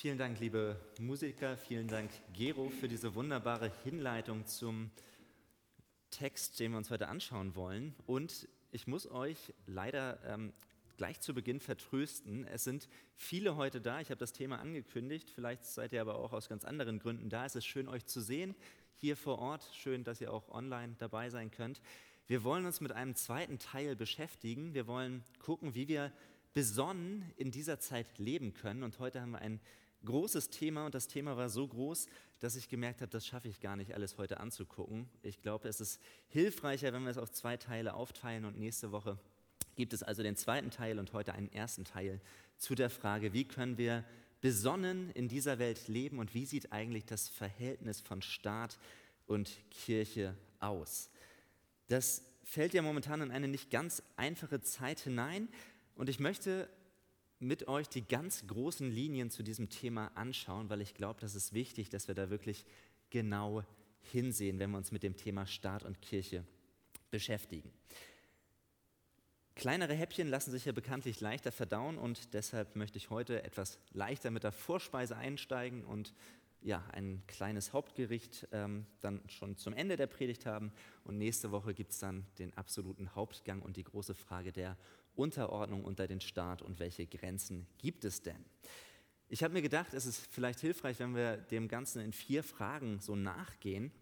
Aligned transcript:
Vielen 0.00 0.16
Dank, 0.16 0.38
liebe 0.38 0.80
Musiker, 1.00 1.56
vielen 1.56 1.88
Dank, 1.88 2.08
Gero, 2.32 2.68
für 2.68 2.86
diese 2.86 3.16
wunderbare 3.16 3.72
Hinleitung 3.82 4.46
zum 4.46 4.92
Text, 6.12 6.60
den 6.60 6.70
wir 6.70 6.78
uns 6.78 6.90
heute 6.90 7.08
anschauen 7.08 7.56
wollen. 7.56 7.96
Und 8.06 8.48
ich 8.70 8.86
muss 8.86 9.10
euch 9.10 9.52
leider 9.66 10.20
ähm, 10.24 10.52
gleich 10.98 11.18
zu 11.18 11.34
Beginn 11.34 11.58
vertrösten. 11.58 12.46
Es 12.46 12.62
sind 12.62 12.88
viele 13.16 13.56
heute 13.56 13.80
da. 13.80 14.00
Ich 14.00 14.10
habe 14.10 14.20
das 14.20 14.32
Thema 14.32 14.60
angekündigt. 14.60 15.30
Vielleicht 15.34 15.64
seid 15.64 15.92
ihr 15.92 16.00
aber 16.00 16.14
auch 16.14 16.32
aus 16.32 16.48
ganz 16.48 16.64
anderen 16.64 17.00
Gründen 17.00 17.28
da. 17.28 17.44
Es 17.44 17.56
ist 17.56 17.66
schön, 17.66 17.88
euch 17.88 18.06
zu 18.06 18.20
sehen 18.20 18.54
hier 18.94 19.16
vor 19.16 19.40
Ort. 19.40 19.68
Schön, 19.74 20.04
dass 20.04 20.20
ihr 20.20 20.32
auch 20.32 20.48
online 20.48 20.94
dabei 20.98 21.28
sein 21.28 21.50
könnt. 21.50 21.80
Wir 22.28 22.44
wollen 22.44 22.66
uns 22.66 22.80
mit 22.80 22.92
einem 22.92 23.16
zweiten 23.16 23.58
Teil 23.58 23.96
beschäftigen. 23.96 24.74
Wir 24.74 24.86
wollen 24.86 25.24
gucken, 25.40 25.74
wie 25.74 25.88
wir 25.88 26.12
besonnen 26.54 27.24
in 27.36 27.50
dieser 27.50 27.80
Zeit 27.80 28.06
leben 28.20 28.54
können. 28.54 28.84
Und 28.84 29.00
heute 29.00 29.20
haben 29.20 29.32
wir 29.32 29.40
ein 29.40 29.60
großes 30.04 30.50
Thema 30.50 30.86
und 30.86 30.94
das 30.94 31.08
Thema 31.08 31.36
war 31.36 31.48
so 31.48 31.66
groß, 31.66 32.06
dass 32.40 32.56
ich 32.56 32.68
gemerkt 32.68 33.00
habe, 33.00 33.10
das 33.10 33.26
schaffe 33.26 33.48
ich 33.48 33.60
gar 33.60 33.76
nicht 33.76 33.94
alles 33.94 34.16
heute 34.18 34.40
anzugucken. 34.40 35.08
Ich 35.22 35.40
glaube, 35.42 35.68
es 35.68 35.80
ist 35.80 36.00
hilfreicher, 36.28 36.92
wenn 36.92 37.02
wir 37.02 37.10
es 37.10 37.18
auf 37.18 37.30
zwei 37.30 37.56
Teile 37.56 37.94
aufteilen 37.94 38.44
und 38.44 38.58
nächste 38.58 38.92
Woche 38.92 39.18
gibt 39.74 39.92
es 39.92 40.02
also 40.02 40.22
den 40.22 40.36
zweiten 40.36 40.70
Teil 40.70 40.98
und 40.98 41.12
heute 41.12 41.34
einen 41.34 41.52
ersten 41.52 41.84
Teil 41.84 42.20
zu 42.56 42.74
der 42.74 42.90
Frage, 42.90 43.32
wie 43.32 43.44
können 43.44 43.78
wir 43.78 44.04
besonnen 44.40 45.10
in 45.10 45.28
dieser 45.28 45.58
Welt 45.58 45.88
leben 45.88 46.18
und 46.18 46.34
wie 46.34 46.46
sieht 46.46 46.72
eigentlich 46.72 47.04
das 47.04 47.28
Verhältnis 47.28 48.00
von 48.00 48.22
Staat 48.22 48.78
und 49.26 49.58
Kirche 49.70 50.36
aus. 50.60 51.10
Das 51.88 52.24
fällt 52.44 52.74
ja 52.74 52.82
momentan 52.82 53.20
in 53.20 53.30
eine 53.30 53.48
nicht 53.48 53.70
ganz 53.70 54.02
einfache 54.16 54.60
Zeit 54.60 55.00
hinein 55.00 55.48
und 55.94 56.08
ich 56.08 56.18
möchte 56.18 56.68
mit 57.38 57.68
euch 57.68 57.88
die 57.88 58.06
ganz 58.06 58.46
großen 58.46 58.90
Linien 58.90 59.30
zu 59.30 59.42
diesem 59.42 59.68
Thema 59.68 60.10
anschauen, 60.14 60.68
weil 60.70 60.80
ich 60.80 60.94
glaube, 60.94 61.20
das 61.20 61.34
ist 61.34 61.52
wichtig, 61.52 61.88
dass 61.88 62.08
wir 62.08 62.14
da 62.14 62.30
wirklich 62.30 62.64
genau 63.10 63.62
hinsehen, 64.00 64.58
wenn 64.58 64.70
wir 64.70 64.78
uns 64.78 64.92
mit 64.92 65.02
dem 65.02 65.16
Thema 65.16 65.46
Staat 65.46 65.84
und 65.84 66.00
Kirche 66.02 66.44
beschäftigen. 67.10 67.72
Kleinere 69.54 69.94
Häppchen 69.94 70.28
lassen 70.28 70.52
sich 70.52 70.66
ja 70.66 70.72
bekanntlich 70.72 71.20
leichter 71.20 71.50
verdauen 71.50 71.98
und 71.98 72.32
deshalb 72.32 72.76
möchte 72.76 72.96
ich 72.96 73.10
heute 73.10 73.42
etwas 73.42 73.80
leichter 73.92 74.30
mit 74.30 74.44
der 74.44 74.52
Vorspeise 74.52 75.16
einsteigen 75.16 75.84
und 75.84 76.14
ja, 76.60 76.84
ein 76.92 77.22
kleines 77.26 77.72
Hauptgericht 77.72 78.48
ähm, 78.52 78.86
dann 79.00 79.20
schon 79.28 79.56
zum 79.56 79.72
Ende 79.74 79.96
der 79.96 80.06
Predigt 80.06 80.46
haben. 80.46 80.72
Und 81.04 81.18
nächste 81.18 81.52
Woche 81.52 81.72
gibt 81.74 81.92
es 81.92 81.98
dann 81.98 82.26
den 82.38 82.56
absoluten 82.56 83.14
Hauptgang 83.14 83.62
und 83.62 83.76
die 83.76 83.84
große 83.84 84.14
Frage 84.14 84.52
der 84.52 84.76
Unterordnung 85.18 85.84
unter 85.84 86.06
den 86.06 86.20
Staat 86.20 86.62
und 86.62 86.78
welche 86.78 87.06
Grenzen 87.06 87.66
gibt 87.78 88.04
es 88.04 88.22
denn? 88.22 88.44
Ich 89.28 89.42
habe 89.42 89.52
mir 89.52 89.62
gedacht, 89.62 89.92
es 89.92 90.06
ist 90.06 90.26
vielleicht 90.30 90.60
hilfreich, 90.60 90.98
wenn 91.00 91.14
wir 91.14 91.36
dem 91.36 91.68
Ganzen 91.68 92.00
in 92.00 92.12
vier 92.12 92.42
Fragen 92.42 93.00
so 93.00 93.14
nachgehen, 93.14 93.92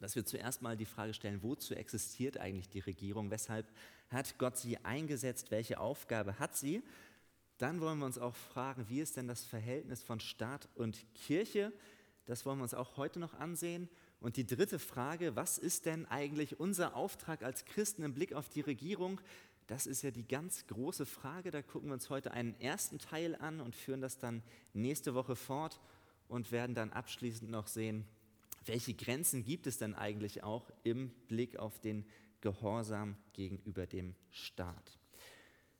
dass 0.00 0.16
wir 0.16 0.26
zuerst 0.26 0.60
mal 0.60 0.76
die 0.76 0.84
Frage 0.84 1.14
stellen, 1.14 1.42
wozu 1.42 1.74
existiert 1.74 2.38
eigentlich 2.38 2.68
die 2.68 2.80
Regierung? 2.80 3.30
Weshalb 3.30 3.66
hat 4.10 4.36
Gott 4.38 4.58
sie 4.58 4.76
eingesetzt? 4.84 5.50
Welche 5.50 5.80
Aufgabe 5.80 6.38
hat 6.38 6.56
sie? 6.56 6.82
Dann 7.58 7.80
wollen 7.80 7.98
wir 7.98 8.06
uns 8.06 8.18
auch 8.18 8.34
fragen, 8.34 8.86
wie 8.88 9.00
ist 9.00 9.16
denn 9.16 9.28
das 9.28 9.44
Verhältnis 9.44 10.02
von 10.02 10.20
Staat 10.20 10.68
und 10.74 11.06
Kirche? 11.14 11.72
Das 12.26 12.44
wollen 12.44 12.58
wir 12.58 12.64
uns 12.64 12.74
auch 12.74 12.98
heute 12.98 13.18
noch 13.18 13.32
ansehen. 13.34 13.88
Und 14.20 14.36
die 14.36 14.46
dritte 14.46 14.78
Frage, 14.78 15.36
was 15.36 15.56
ist 15.56 15.86
denn 15.86 16.04
eigentlich 16.06 16.60
unser 16.60 16.96
Auftrag 16.96 17.42
als 17.42 17.64
Christen 17.64 18.02
im 18.02 18.12
Blick 18.12 18.34
auf 18.34 18.48
die 18.48 18.60
Regierung? 18.60 19.20
Das 19.66 19.86
ist 19.86 20.02
ja 20.02 20.10
die 20.10 20.26
ganz 20.26 20.66
große 20.66 21.06
Frage. 21.06 21.50
Da 21.50 21.62
gucken 21.62 21.88
wir 21.88 21.94
uns 21.94 22.08
heute 22.08 22.30
einen 22.30 22.58
ersten 22.60 22.98
Teil 22.98 23.34
an 23.34 23.60
und 23.60 23.74
führen 23.74 24.00
das 24.00 24.18
dann 24.18 24.42
nächste 24.74 25.14
Woche 25.14 25.34
fort 25.34 25.80
und 26.28 26.52
werden 26.52 26.74
dann 26.74 26.92
abschließend 26.92 27.50
noch 27.50 27.66
sehen, 27.66 28.04
welche 28.64 28.94
Grenzen 28.94 29.44
gibt 29.44 29.66
es 29.66 29.78
denn 29.78 29.94
eigentlich 29.94 30.42
auch 30.42 30.70
im 30.82 31.10
Blick 31.28 31.56
auf 31.58 31.80
den 31.80 32.04
Gehorsam 32.40 33.16
gegenüber 33.32 33.86
dem 33.86 34.14
Staat. 34.30 34.98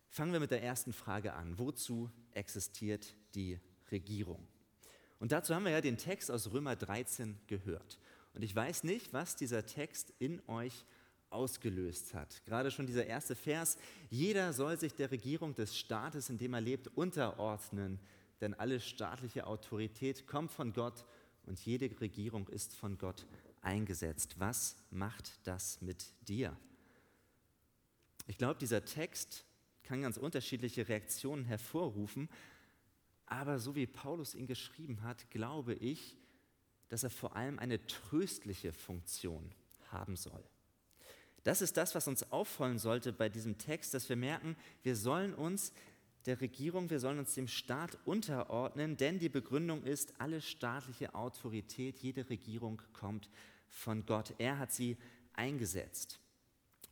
Fangen 0.09 0.33
wir 0.33 0.41
mit 0.41 0.51
der 0.51 0.63
ersten 0.63 0.93
Frage 0.93 1.35
an. 1.35 1.59
Wozu 1.59 2.11
existiert 2.33 3.15
die 3.35 3.61
Regierung? 3.91 4.47
Und 5.19 5.33
dazu 5.33 5.55
haben 5.55 5.65
wir 5.65 5.73
ja 5.73 5.81
den 5.81 5.99
Text 5.99 6.31
aus 6.31 6.53
Römer 6.53 6.77
13 6.77 7.39
gehört. 7.47 7.99
Und 8.35 8.43
ich 8.43 8.55
weiß 8.55 8.85
nicht, 8.85 9.13
was 9.13 9.37
dieser 9.37 9.67
Text 9.67 10.13
in 10.19 10.43
euch 10.49 10.85
ausgelöst 11.31 12.15
hat. 12.15 12.45
Gerade 12.45 12.71
schon 12.71 12.87
dieser 12.87 13.07
erste 13.07 13.35
Vers, 13.35 13.79
jeder 14.11 14.53
soll 14.53 14.79
sich 14.79 14.95
der 14.95 15.11
Regierung 15.11 15.55
des 15.55 15.77
Staates, 15.77 16.31
in 16.31 16.39
dem 16.39 16.55
er 16.55 16.61
lebt, 16.61 16.89
unterordnen, 16.97 17.99
denn 18.41 18.55
alle 18.55 18.81
staatliche 18.81 19.47
Autorität 19.47 20.27
kommt 20.27 20.53
von 20.53 20.73
Gott 20.73 21.05
und 21.45 21.59
jede 21.65 21.89
Regierung 22.01 22.49
ist 22.49 22.75
von 22.75 22.99
Gott 22.99 23.27
eingesetzt. 23.63 24.37
Was 24.39 24.77
macht 24.91 25.41
das 25.45 25.81
mit 25.81 26.05
dir? 26.29 26.57
Ich 28.27 28.39
glaube, 28.39 28.59
dieser 28.59 28.85
Text 28.85 29.45
kann 29.83 30.03
ganz 30.03 30.17
unterschiedliche 30.17 30.89
Reaktionen 30.89 31.45
hervorrufen, 31.45 32.29
aber 33.27 33.59
so 33.59 33.75
wie 33.75 33.87
Paulus 33.87 34.35
ihn 34.35 34.47
geschrieben 34.47 35.03
hat, 35.03 35.31
glaube 35.31 35.75
ich, 35.75 36.17
dass 36.89 37.03
er 37.03 37.11
vor 37.11 37.35
allem 37.37 37.59
eine 37.59 37.85
tröstliche 37.87 38.73
Funktion 38.73 39.53
haben 39.91 40.17
soll. 40.17 40.45
Das 41.47 41.63
ist 41.63 41.77
das, 41.77 41.95
was 41.95 42.09
uns 42.09 42.33
auffallen 42.33 42.81
sollte 42.81 43.13
bei 43.13 43.29
diesem 43.29 43.57
Text, 43.57 43.95
dass 43.95 44.09
wir 44.09 44.17
merken, 44.17 44.57
wir 44.83 44.97
sollen 44.97 45.33
uns 45.33 45.73
der 46.25 46.41
Regierung, 46.41 46.91
wir 46.91 46.99
sollen 46.99 47.21
uns 47.21 47.37
dem 47.37 47.47
Staat 47.47 47.97
unterordnen, 48.05 48.97
denn 48.97 49.21
die 49.21 49.29
Begründung 49.29 49.85
ist, 49.85 50.21
alle 50.21 50.41
staatliche 50.41 51.15
Autorität, 51.15 52.01
jede 52.01 52.29
Regierung 52.31 52.83
kommt 52.93 53.31
von 53.69 54.05
Gott. 54.07 54.35
Er 54.39 54.59
hat 54.59 54.73
sie 54.73 54.97
eingesetzt. 55.35 56.19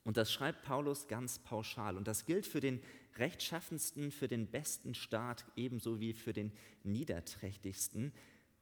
Und 0.05 0.17
das 0.17 0.33
schreibt 0.33 0.63
Paulus 0.63 1.09
ganz 1.09 1.41
pauschal. 1.41 1.97
Und 1.97 2.07
das 2.07 2.25
gilt 2.25 2.47
für 2.47 2.61
den 2.61 2.81
rechtschaffensten, 3.17 4.13
für 4.13 4.29
den 4.29 4.47
besten 4.47 4.95
Staat 4.95 5.45
ebenso 5.57 5.99
wie 5.99 6.13
für 6.13 6.33
den 6.33 6.53
niederträchtigsten, 6.85 8.13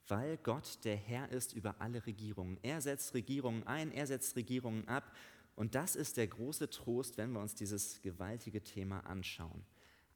weil 0.08 0.38
Gott 0.38 0.78
der 0.84 0.96
Herr 0.96 1.28
ist 1.28 1.52
über 1.52 1.82
alle 1.82 2.06
Regierungen. 2.06 2.56
Er 2.62 2.80
setzt 2.80 3.12
Regierungen 3.12 3.66
ein, 3.66 3.92
er 3.92 4.06
setzt 4.06 4.36
Regierungen 4.36 4.88
ab 4.88 5.14
und 5.62 5.76
das 5.76 5.94
ist 5.94 6.16
der 6.16 6.26
große 6.26 6.70
Trost, 6.70 7.18
wenn 7.18 7.30
wir 7.30 7.38
uns 7.38 7.54
dieses 7.54 8.02
gewaltige 8.02 8.64
Thema 8.64 9.06
anschauen. 9.06 9.64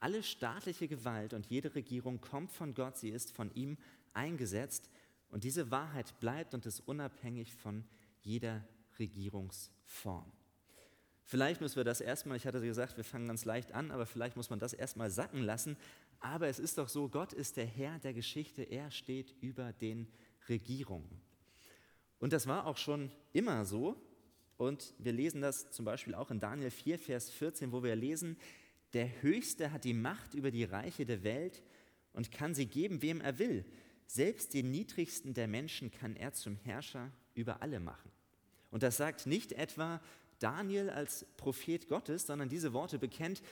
Alle 0.01 0.25
staatliche 0.25 0.89
Gewalt 0.89 1.35
und 1.35 1.47
jede 1.47 1.73
Regierung 1.77 2.21
kommt 2.21 2.51
von 2.51 2.75
Gott, 2.75 2.97
sie 2.97 3.11
ist 3.11 3.31
von 3.31 3.55
ihm 3.55 3.79
eingesetzt 4.13 4.91
und 5.31 5.45
diese 5.45 5.71
Wahrheit 5.71 6.19
bleibt 6.19 6.53
und 6.53 6.67
ist 6.67 6.81
unabhängig 6.81 7.55
von 7.55 7.85
jeder 8.23 8.67
Regierungsform. 8.99 10.33
Vielleicht 11.23 11.61
müssen 11.61 11.77
wir 11.77 11.85
das 11.85 12.01
erstmal, 12.01 12.39
ich 12.39 12.47
hatte 12.49 12.61
gesagt, 12.61 12.97
wir 12.97 13.05
fangen 13.05 13.29
ganz 13.29 13.45
leicht 13.45 13.71
an, 13.71 13.93
aber 13.93 14.07
vielleicht 14.07 14.35
muss 14.35 14.51
man 14.51 14.59
das 14.59 14.73
erstmal 14.73 15.11
sacken 15.11 15.43
lassen. 15.45 15.77
Aber 16.19 16.49
es 16.49 16.59
ist 16.59 16.77
doch 16.77 16.89
so, 16.89 17.09
Gott 17.09 17.33
ist 17.33 17.57
der 17.57 17.67
Herr 17.67 18.01
der 18.01 18.15
Geschichte, 18.15 18.65
er 18.65 18.91
steht 18.91 19.33
über 19.41 19.73
den 19.73 20.09
Regierungen. 20.49 21.21
Und 22.19 22.33
das 22.33 22.49
war 22.49 22.67
auch 22.67 22.79
schon 22.79 23.13
immer 23.33 23.65
so, 23.65 24.03
und 24.57 24.95
wir 24.99 25.13
lesen 25.13 25.41
das 25.41 25.71
zum 25.71 25.85
Beispiel 25.85 26.15
auch 26.15 26.31
in 26.31 26.41
Daniel 26.41 26.71
4, 26.71 26.99
Vers 26.99 27.31
14, 27.31 27.73
wo 27.73 27.83
wir 27.83 27.95
lesen, 27.95 28.37
der 28.93 29.23
Höchste 29.23 29.73
hat 29.73 29.85
die 29.85 29.95
Macht 29.95 30.35
über 30.35 30.51
die 30.51 30.65
Reiche 30.65 31.05
der 31.05 31.23
Welt 31.23 31.63
und 32.13 32.31
kann 32.31 32.55
sie 32.55 32.67
geben, 32.67 33.03
wem 33.03 33.21
er 33.21 33.39
will. 33.39 33.65
Selbst 34.07 34.55
den 34.55 34.71
niedrigsten 34.71 35.35
der 35.35 35.49
Menschen 35.49 35.91
kann 35.91 36.17
er 36.17 36.33
zum 36.33 36.57
Herrscher 36.57 37.11
über 37.35 37.61
alle 37.61 37.81
machen. 37.81 38.11
Und 38.71 38.83
das 38.83 38.97
sagt 38.97 39.27
nicht 39.27 39.53
etwa 39.53 40.01
Daniel 40.39 40.91
als 40.91 41.27
Prophet 41.37 41.89
Gottes, 41.89 42.27
sondern 42.27 42.49
diese 42.49 42.73
Worte 42.73 42.99
bekennt 42.99 43.43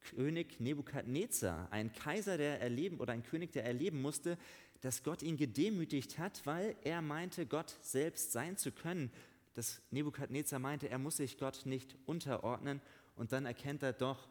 König 0.00 0.60
Nebukadnezar, 0.60 1.72
ein 1.72 1.92
Kaiser, 1.92 2.38
der 2.38 2.60
erleben 2.60 3.00
oder 3.00 3.12
ein 3.12 3.24
König, 3.24 3.52
der 3.52 3.64
erleben 3.64 4.00
musste, 4.00 4.38
dass 4.82 5.02
Gott 5.02 5.22
ihn 5.22 5.36
gedemütigt 5.36 6.18
hat, 6.18 6.44
weil 6.44 6.76
er 6.84 7.02
meinte, 7.02 7.46
Gott 7.46 7.74
selbst 7.80 8.30
sein 8.30 8.56
zu 8.56 8.70
können 8.70 9.10
dass 9.56 9.80
Nebukadnezar 9.90 10.58
meinte, 10.58 10.90
er 10.90 10.98
muss 10.98 11.16
sich 11.16 11.38
Gott 11.38 11.64
nicht 11.64 11.96
unterordnen 12.04 12.82
und 13.16 13.32
dann 13.32 13.46
erkennt 13.46 13.82
er 13.82 13.94
doch, 13.94 14.28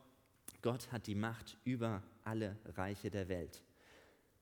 Gott 0.62 0.92
hat 0.92 1.08
die 1.08 1.16
Macht 1.16 1.58
über 1.64 2.04
alle 2.24 2.56
Reiche 2.76 3.10
der 3.10 3.28
Welt. 3.28 3.64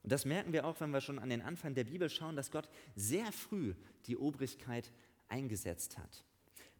Und 0.04 0.12
das 0.12 0.26
merken 0.26 0.52
wir 0.52 0.66
auch, 0.66 0.82
wenn 0.82 0.92
wir 0.92 1.00
schon 1.00 1.20
an 1.20 1.30
den 1.30 1.42
Anfang 1.42 1.74
der 1.74 1.86
Bibel 1.86 2.10
schauen, 2.10 2.36
dass 2.36 2.52
Gott 2.52 2.70
sehr 2.98 3.32
früh 3.32 3.74
die 4.08 4.18
Obrigkeit 4.18 4.92
eingesetzt 5.30 5.98
hat. 5.98 6.26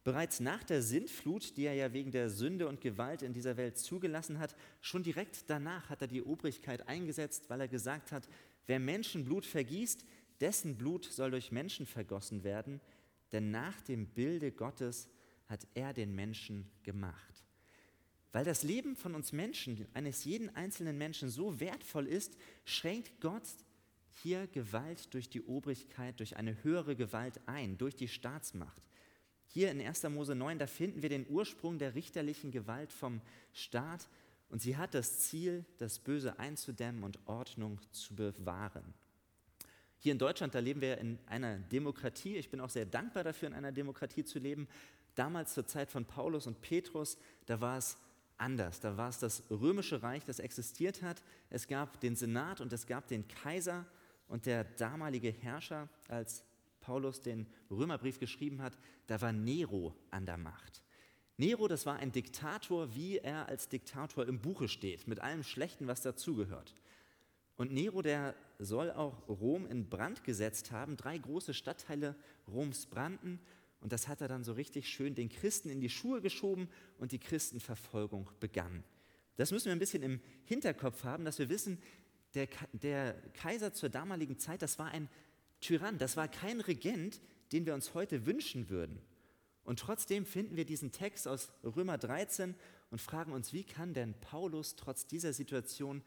Bereits 0.04 0.38
nach 0.38 0.62
der 0.62 0.82
Sintflut, 0.82 1.56
die 1.56 1.64
er 1.64 1.72
ja 1.72 1.94
wegen 1.94 2.10
der 2.10 2.28
Sünde 2.28 2.68
und 2.68 2.82
Gewalt 2.82 3.22
in 3.22 3.32
dieser 3.32 3.56
Welt 3.56 3.78
zugelassen 3.78 4.38
hat, 4.38 4.54
schon 4.82 5.02
direkt 5.02 5.48
danach 5.48 5.88
hat 5.88 6.02
er 6.02 6.08
die 6.08 6.22
Obrigkeit 6.22 6.86
eingesetzt, 6.88 7.48
weil 7.48 7.62
er 7.62 7.68
gesagt 7.68 8.12
hat, 8.12 8.28
wer 8.66 8.78
Menschenblut 8.78 9.46
vergießt, 9.46 10.04
dessen 10.42 10.76
Blut 10.76 11.06
soll 11.06 11.30
durch 11.30 11.52
Menschen 11.52 11.86
vergossen 11.86 12.44
werden, 12.44 12.82
denn 13.34 13.50
nach 13.50 13.80
dem 13.82 14.06
Bilde 14.06 14.52
Gottes 14.52 15.08
hat 15.46 15.66
er 15.74 15.92
den 15.92 16.14
Menschen 16.14 16.70
gemacht. 16.84 17.44
Weil 18.32 18.44
das 18.44 18.62
Leben 18.62 18.96
von 18.96 19.14
uns 19.14 19.32
Menschen, 19.32 19.86
eines 19.92 20.24
jeden 20.24 20.54
einzelnen 20.56 20.96
Menschen 20.96 21.28
so 21.28 21.60
wertvoll 21.60 22.06
ist, 22.06 22.36
schränkt 22.64 23.20
Gott 23.20 23.42
hier 24.22 24.46
Gewalt 24.46 25.12
durch 25.12 25.28
die 25.28 25.42
Obrigkeit, 25.42 26.18
durch 26.20 26.36
eine 26.36 26.62
höhere 26.62 26.96
Gewalt 26.96 27.40
ein, 27.46 27.76
durch 27.76 27.96
die 27.96 28.08
Staatsmacht. 28.08 28.82
Hier 29.48 29.70
in 29.70 29.80
1. 29.80 30.04
Mose 30.04 30.34
9, 30.34 30.58
da 30.58 30.66
finden 30.66 31.02
wir 31.02 31.08
den 31.08 31.28
Ursprung 31.28 31.78
der 31.78 31.94
richterlichen 31.94 32.50
Gewalt 32.50 32.92
vom 32.92 33.20
Staat 33.52 34.08
und 34.48 34.62
sie 34.62 34.76
hat 34.76 34.94
das 34.94 35.18
Ziel, 35.18 35.64
das 35.78 35.98
Böse 35.98 36.38
einzudämmen 36.38 37.02
und 37.02 37.18
Ordnung 37.26 37.80
zu 37.90 38.14
bewahren. 38.14 38.94
Hier 40.04 40.12
in 40.12 40.18
Deutschland, 40.18 40.54
da 40.54 40.58
leben 40.58 40.82
wir 40.82 40.98
in 40.98 41.18
einer 41.24 41.56
Demokratie. 41.56 42.36
Ich 42.36 42.50
bin 42.50 42.60
auch 42.60 42.68
sehr 42.68 42.84
dankbar 42.84 43.24
dafür, 43.24 43.48
in 43.48 43.54
einer 43.54 43.72
Demokratie 43.72 44.22
zu 44.22 44.38
leben. 44.38 44.68
Damals 45.14 45.54
zur 45.54 45.66
Zeit 45.66 45.90
von 45.90 46.04
Paulus 46.04 46.46
und 46.46 46.60
Petrus, 46.60 47.16
da 47.46 47.62
war 47.62 47.78
es 47.78 47.96
anders. 48.36 48.80
Da 48.80 48.98
war 48.98 49.08
es 49.08 49.18
das 49.18 49.44
römische 49.50 50.02
Reich, 50.02 50.22
das 50.22 50.40
existiert 50.40 51.00
hat. 51.00 51.22
Es 51.48 51.68
gab 51.68 52.00
den 52.00 52.16
Senat 52.16 52.60
und 52.60 52.70
es 52.74 52.86
gab 52.86 53.08
den 53.08 53.26
Kaiser 53.28 53.86
und 54.28 54.44
der 54.44 54.64
damalige 54.64 55.30
Herrscher, 55.30 55.88
als 56.08 56.44
Paulus 56.80 57.22
den 57.22 57.46
Römerbrief 57.70 58.20
geschrieben 58.20 58.60
hat, 58.60 58.76
da 59.06 59.22
war 59.22 59.32
Nero 59.32 59.96
an 60.10 60.26
der 60.26 60.36
Macht. 60.36 60.82
Nero, 61.38 61.66
das 61.66 61.86
war 61.86 61.96
ein 61.96 62.12
Diktator, 62.12 62.94
wie 62.94 63.16
er 63.16 63.48
als 63.48 63.70
Diktator 63.70 64.28
im 64.28 64.38
Buche 64.38 64.68
steht, 64.68 65.08
mit 65.08 65.20
allem 65.20 65.44
Schlechten, 65.44 65.86
was 65.86 66.02
dazugehört. 66.02 66.74
Und 67.56 67.72
Nero, 67.72 68.02
der 68.02 68.34
soll 68.58 68.90
auch 68.90 69.28
Rom 69.28 69.66
in 69.66 69.88
Brand 69.88 70.24
gesetzt 70.24 70.72
haben. 70.72 70.96
Drei 70.96 71.18
große 71.18 71.54
Stadtteile 71.54 72.16
Roms 72.48 72.86
brannten 72.86 73.40
und 73.84 73.92
das 73.92 74.08
hat 74.08 74.22
er 74.22 74.28
dann 74.28 74.44
so 74.44 74.54
richtig 74.54 74.88
schön 74.88 75.14
den 75.14 75.28
Christen 75.28 75.68
in 75.68 75.78
die 75.78 75.90
Schuhe 75.90 76.22
geschoben 76.22 76.70
und 76.96 77.12
die 77.12 77.18
Christenverfolgung 77.18 78.30
begann. 78.40 78.82
Das 79.36 79.50
müssen 79.50 79.66
wir 79.66 79.72
ein 79.72 79.78
bisschen 79.78 80.02
im 80.02 80.20
Hinterkopf 80.46 81.04
haben, 81.04 81.26
dass 81.26 81.38
wir 81.38 81.50
wissen, 81.50 81.78
der, 82.32 82.48
der 82.72 83.12
Kaiser 83.34 83.74
zur 83.74 83.90
damaligen 83.90 84.38
Zeit, 84.38 84.62
das 84.62 84.78
war 84.78 84.90
ein 84.90 85.10
Tyrann, 85.60 85.98
das 85.98 86.16
war 86.16 86.28
kein 86.28 86.62
Regent, 86.62 87.20
den 87.52 87.66
wir 87.66 87.74
uns 87.74 87.92
heute 87.92 88.24
wünschen 88.24 88.70
würden. 88.70 89.02
Und 89.64 89.80
trotzdem 89.80 90.24
finden 90.24 90.56
wir 90.56 90.64
diesen 90.64 90.90
Text 90.90 91.28
aus 91.28 91.52
Römer 91.62 91.98
13 91.98 92.54
und 92.90 93.02
fragen 93.02 93.32
uns, 93.32 93.52
wie 93.52 93.64
kann 93.64 93.92
denn 93.92 94.14
Paulus 94.18 94.76
trotz 94.76 95.06
dieser 95.06 95.34
Situation 95.34 96.02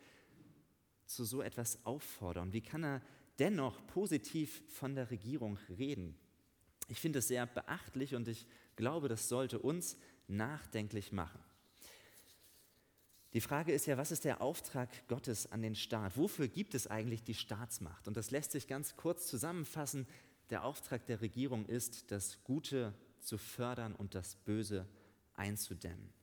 zu 1.08 1.26
so 1.26 1.42
etwas 1.42 1.84
auffordern? 1.86 2.54
Wie 2.54 2.62
kann 2.62 2.84
er 2.84 3.02
dennoch 3.40 3.86
positiv 3.88 4.64
von 4.70 4.96
der 4.96 5.10
Regierung 5.10 5.58
reden? 5.78 6.18
Ich 6.88 7.00
finde 7.00 7.20
es 7.20 7.28
sehr 7.28 7.46
beachtlich 7.46 8.16
und 8.16 8.28
ich 8.28 8.46
glaube, 8.76 9.08
das 9.08 9.28
sollte 9.28 9.60
uns 9.60 9.98
nachdenklich 10.28 11.12
machen. 11.12 11.40
Die 13.34 13.42
Frage 13.42 13.74
ist 13.74 13.86
ja, 13.86 13.98
was 13.98 14.12
ist 14.12 14.24
der 14.24 14.42
Auftrag 14.42 14.90
Gottes 15.08 15.52
an 15.52 15.62
den 15.62 15.76
Staat? 15.76 16.18
Wofür 16.18 16.48
gibt 16.48 16.74
es 16.74 16.88
eigentlich 16.88 17.24
die 17.24 17.34
Staatsmacht? 17.34 18.08
Und 18.08 18.16
das 18.16 18.32
lässt 18.32 18.52
sich 18.52 18.68
ganz 18.68 18.96
kurz 18.96 19.28
zusammenfassen. 19.28 20.08
Der 20.50 20.64
Auftrag 20.64 21.06
der 21.08 21.22
Regierung 21.22 21.66
ist, 21.66 22.10
das 22.10 22.42
Gute 22.44 22.94
zu 23.20 23.38
fördern 23.38 23.94
und 23.96 24.16
das 24.16 24.38
Böse 24.38 24.88
einzudämmen. 25.36 26.14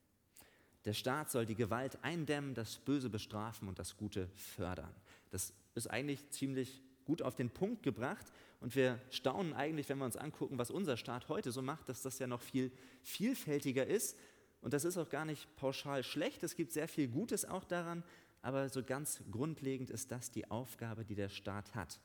Der 0.84 0.92
Staat 0.92 1.30
soll 1.30 1.46
die 1.46 1.54
Gewalt 1.54 1.98
eindämmen, 2.02 2.54
das 2.54 2.78
Böse 2.78 3.08
bestrafen 3.08 3.68
und 3.68 3.78
das 3.78 3.96
Gute 3.96 4.28
fördern. 4.36 4.94
Das 5.30 5.52
ist 5.74 5.86
eigentlich 5.90 6.28
ziemlich 6.30 6.82
gut 7.04 7.22
auf 7.22 7.34
den 7.34 7.50
Punkt 7.50 7.82
gebracht. 7.82 8.26
Und 8.60 8.74
wir 8.76 9.00
staunen 9.10 9.52
eigentlich, 9.52 9.88
wenn 9.88 9.98
wir 9.98 10.04
uns 10.04 10.16
angucken, 10.16 10.58
was 10.58 10.70
unser 10.70 10.96
Staat 10.96 11.28
heute 11.28 11.52
so 11.52 11.62
macht, 11.62 11.88
dass 11.88 12.02
das 12.02 12.18
ja 12.18 12.26
noch 12.26 12.40
viel 12.40 12.70
vielfältiger 13.02 13.86
ist. 13.86 14.18
Und 14.60 14.72
das 14.72 14.84
ist 14.84 14.96
auch 14.96 15.08
gar 15.08 15.24
nicht 15.24 15.54
pauschal 15.56 16.02
schlecht. 16.02 16.42
Es 16.42 16.56
gibt 16.56 16.72
sehr 16.72 16.88
viel 16.88 17.08
Gutes 17.08 17.44
auch 17.44 17.64
daran. 17.64 18.02
Aber 18.42 18.68
so 18.68 18.82
ganz 18.82 19.22
grundlegend 19.30 19.90
ist 19.90 20.10
das 20.10 20.30
die 20.30 20.50
Aufgabe, 20.50 21.04
die 21.04 21.14
der 21.14 21.30
Staat 21.30 21.74
hat. 21.74 21.98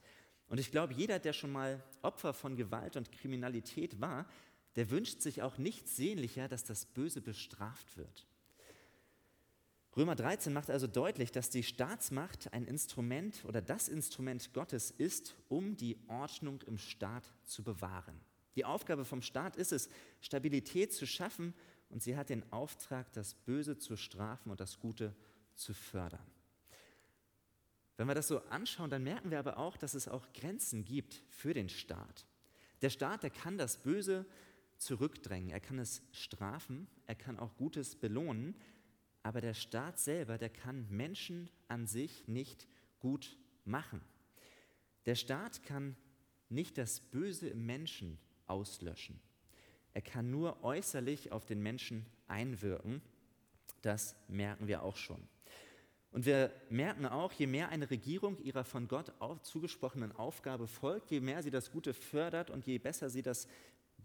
Und 0.48 0.58
ich 0.58 0.72
glaube, 0.72 0.94
jeder, 0.94 1.20
der 1.20 1.34
schon 1.34 1.52
mal 1.52 1.84
Opfer 2.02 2.34
von 2.34 2.56
Gewalt 2.56 2.96
und 2.96 3.12
Kriminalität 3.12 4.02
war, 4.02 4.26
der 4.76 4.90
wünscht 4.90 5.22
sich 5.22 5.42
auch 5.42 5.58
nichts 5.58 5.96
sehnlicher, 5.96 6.48
dass 6.48 6.64
das 6.64 6.86
Böse 6.86 7.22
bestraft 7.22 7.98
wird. 7.98 8.26
Römer 10.00 10.16
13 10.16 10.54
macht 10.54 10.70
also 10.70 10.88
deutlich, 10.88 11.34
dass 11.34 11.50
die 11.50 11.62
Staatsmacht 11.62 12.54
ein 12.54 12.64
Instrument 12.64 13.44
oder 13.44 13.62
das 13.62 13.90
Instrument 13.90 14.54
Gottes 14.54 14.92
ist, 14.92 15.36
um 15.50 15.76
die 15.76 16.00
Ordnung 16.08 16.62
im 16.62 16.78
Staat 16.78 17.26
zu 17.44 17.66
bewahren. 17.66 18.18
Die 18.56 18.64
Aufgabe 18.64 19.04
vom 19.04 19.22
Staat 19.22 19.58
ist 19.58 19.74
es, 19.74 19.90
Stabilität 20.22 20.94
zu 20.94 21.06
schaffen 21.06 21.54
und 21.90 22.02
sie 22.02 22.16
hat 22.16 22.30
den 22.30 22.50
Auftrag, 22.54 23.12
das 23.12 23.34
Böse 23.34 23.78
zu 23.78 23.98
strafen 23.98 24.52
und 24.52 24.62
das 24.62 24.80
Gute 24.80 25.14
zu 25.54 25.74
fördern. 25.74 26.32
Wenn 27.98 28.08
wir 28.08 28.16
das 28.16 28.30
so 28.30 28.40
anschauen, 28.46 28.90
dann 28.90 29.04
merken 29.04 29.32
wir 29.32 29.40
aber 29.40 29.58
auch, 29.58 29.76
dass 29.76 29.96
es 29.96 30.08
auch 30.08 30.32
Grenzen 30.32 30.86
gibt 30.86 31.24
für 31.28 31.54
den 31.54 31.68
Staat. 31.68 32.26
Der 32.82 32.90
Staat, 32.90 33.24
der 33.24 33.32
kann 33.32 33.58
das 33.58 33.76
Böse 33.76 34.26
zurückdrängen, 34.78 35.50
er 35.50 35.60
kann 35.60 35.78
es 35.78 36.02
strafen, 36.14 36.88
er 37.06 37.16
kann 37.16 37.38
auch 37.38 37.58
Gutes 37.58 37.98
belohnen, 37.98 38.56
aber 39.24 39.42
der 39.42 39.54
Staat 39.54 40.00
selber, 40.00 40.38
der 40.38 40.50
kann 40.50 40.88
Menschen 40.90 41.50
an 41.68 41.88
sich 41.88 42.28
nicht 42.28 42.68
gut 43.00 43.38
machen. 43.66 44.02
Der 45.06 45.16
Staat 45.16 45.64
kann 45.64 45.96
nicht 46.50 46.78
das 46.78 47.00
Böse 47.00 47.50
im 47.50 47.66
Menschen 47.66 48.18
auslöschen. 48.48 49.20
Er 49.94 50.02
kann 50.02 50.32
nur 50.32 50.64
äußerlich 50.64 51.32
auf 51.32 51.46
den 51.46 51.62
Menschen 51.62 52.06
einwirken. 52.28 53.02
Das 53.82 54.16
merken 54.28 54.68
wir 54.68 54.84
auch 54.84 54.98
schon. 54.98 55.28
Und 56.12 56.26
wir 56.26 56.52
merken 56.70 57.06
auch, 57.06 57.32
je 57.34 57.46
mehr 57.46 57.70
eine 57.70 57.90
Regierung 57.90 58.38
ihrer 58.40 58.64
von 58.64 58.88
Gott 58.88 59.14
zugesprochenen 59.44 60.12
Aufgabe 60.12 60.68
folgt, 60.68 61.12
je 61.12 61.20
mehr 61.20 61.44
sie 61.44 61.52
das 61.52 61.72
Gute 61.72 61.94
fördert 61.94 62.50
und 62.50 62.66
je 62.66 62.80
besser 62.80 63.10
sie 63.10 63.22
das 63.22 63.48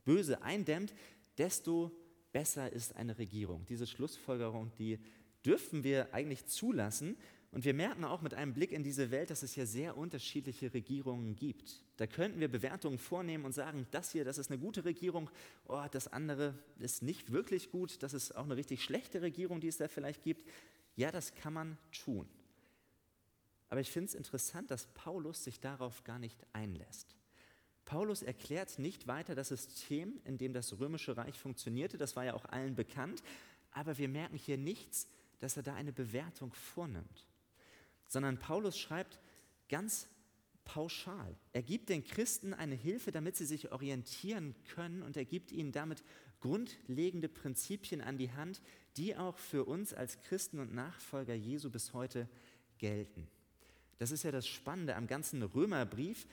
Böse 0.05 0.43
eindämmt, 0.43 0.95
desto 1.39 1.93
besser 2.35 2.71
ist 2.71 2.97
eine 2.97 3.17
Regierung. 3.17 3.65
Diese 3.67 3.87
Schlussfolgerung, 3.87 4.73
die 4.77 4.99
dürfen 5.47 5.85
wir 5.85 6.13
eigentlich 6.13 6.47
zulassen. 6.47 7.17
Und 7.53 7.65
wir 7.65 7.75
merken 7.75 8.05
auch 8.05 8.21
mit 8.23 8.35
einem 8.35 8.53
Blick 8.53 8.73
in 8.73 8.83
diese 8.83 9.13
Welt, 9.13 9.31
dass 9.31 9.45
es 9.45 9.55
ja 9.55 9.65
sehr 9.65 9.97
unterschiedliche 9.97 10.75
Regierungen 10.75 11.37
gibt. 11.37 11.81
Da 11.97 12.09
könnten 12.09 12.41
wir 12.41 12.49
Bewertungen 12.49 12.99
vornehmen 12.99 13.45
und 13.45 13.53
sagen, 13.53 13.87
das 13.93 14.11
hier, 14.11 14.25
das 14.25 14.39
ist 14.39 14.51
eine 14.51 14.59
gute 14.59 14.85
Regierung, 14.85 15.31
oh, 15.69 15.85
das 15.93 16.09
andere 16.09 16.59
ist 16.81 17.03
nicht 17.03 17.31
wirklich 17.31 17.71
gut, 17.71 18.03
das 18.03 18.13
ist 18.13 18.37
auch 18.37 18.45
eine 18.45 18.57
richtig 18.57 18.83
schlechte 18.83 19.23
Regierung, 19.23 19.61
die 19.61 19.69
es 19.69 19.77
da 19.77 19.87
vielleicht 19.87 20.25
gibt. 20.25 20.45
Ja, 20.97 21.13
das 21.13 21.37
kann 21.37 21.53
man 21.53 21.79
tun. 22.05 22.29
Aber 23.69 23.81
ich 23.81 23.91
finde 23.91 24.09
es 24.09 24.15
interessant, 24.17 24.73
dass 24.73 24.89
Paulus 24.89 25.45
sich 25.45 25.61
darauf 25.61 26.03
gar 26.03 26.19
nicht 26.19 26.45
einlässt. 26.53 27.15
Paulus 27.85 28.23
erklärt 28.23 28.79
nicht 28.79 29.07
weiter 29.07 29.35
das 29.35 29.49
System, 29.49 30.21
in 30.25 30.39
dem 30.39 30.53
das 30.53 30.79
römische 30.79 31.17
Reich 31.17 31.39
funktionierte, 31.39 31.99
das 31.99 32.17
war 32.17 32.25
ja 32.25 32.35
auch 32.35 32.47
allen 32.47 32.75
bekannt, 32.75 33.23
aber 33.73 33.99
wir 33.99 34.09
merken 34.09 34.37
hier 34.37 34.57
nichts, 34.57 35.09
dass 35.41 35.57
er 35.57 35.63
da 35.63 35.75
eine 35.75 35.93
Bewertung 35.93 36.53
vornimmt, 36.53 37.27
sondern 38.07 38.39
Paulus 38.39 38.79
schreibt 38.79 39.19
ganz 39.69 40.09
pauschal. 40.65 41.37
Er 41.53 41.63
gibt 41.63 41.91
den 41.91 42.05
Christen 42.05 42.55
eine 42.55 42.75
Hilfe, 42.75 43.13
damit 43.13 43.37
sie 43.37 43.45
sich 43.45 43.73
orientieren 43.73 44.55
können 44.75 45.03
und 45.03 45.17
er 45.17 45.25
gibt 45.25 45.53
ihnen 45.53 45.73
damit 45.73 46.03
grundlegende 46.41 47.29
Prinzipien 47.29 48.01
an 48.01 48.19
die 48.19 48.33
Hand, 48.33 48.61
die 48.97 49.17
auch 49.17 49.39
für 49.39 49.65
uns 49.65 49.93
als 49.93 50.21
Christen 50.23 50.59
und 50.59 50.75
Nachfolger 50.75 51.35
Jesu 51.35 51.71
bis 51.71 51.93
heute 51.93 52.29
gelten. 52.79 53.27
Das 53.99 54.11
ist 54.11 54.25
ja 54.25 54.31
das 54.31 54.47
Spannende 54.47 54.97
am 54.97 55.07
ganzen 55.07 55.43
Römerbrief, 55.43 56.27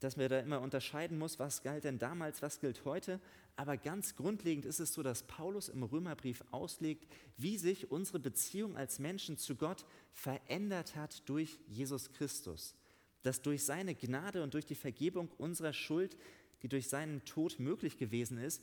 dass 0.00 0.16
man 0.16 0.28
da 0.28 0.40
immer 0.40 0.60
unterscheiden 0.60 1.18
muss, 1.18 1.38
was 1.38 1.62
galt 1.62 1.84
denn 1.84 1.98
damals, 1.98 2.42
was 2.42 2.60
gilt 2.60 2.84
heute. 2.84 3.20
Aber 3.56 3.76
ganz 3.76 4.14
grundlegend 4.14 4.64
ist 4.64 4.78
es 4.78 4.94
so, 4.94 5.02
dass 5.02 5.24
Paulus 5.24 5.68
im 5.68 5.82
Römerbrief 5.82 6.44
auslegt, 6.52 7.06
wie 7.36 7.58
sich 7.58 7.90
unsere 7.90 8.20
Beziehung 8.20 8.76
als 8.76 8.98
Menschen 9.00 9.36
zu 9.36 9.56
Gott 9.56 9.84
verändert 10.12 10.94
hat 10.94 11.28
durch 11.28 11.58
Jesus 11.66 12.12
Christus. 12.12 12.76
Dass 13.22 13.42
durch 13.42 13.64
seine 13.64 13.94
Gnade 13.94 14.44
und 14.44 14.54
durch 14.54 14.66
die 14.66 14.76
Vergebung 14.76 15.28
unserer 15.38 15.72
Schuld, 15.72 16.16
die 16.62 16.68
durch 16.68 16.88
seinen 16.88 17.24
Tod 17.24 17.58
möglich 17.58 17.98
gewesen 17.98 18.38
ist, 18.38 18.62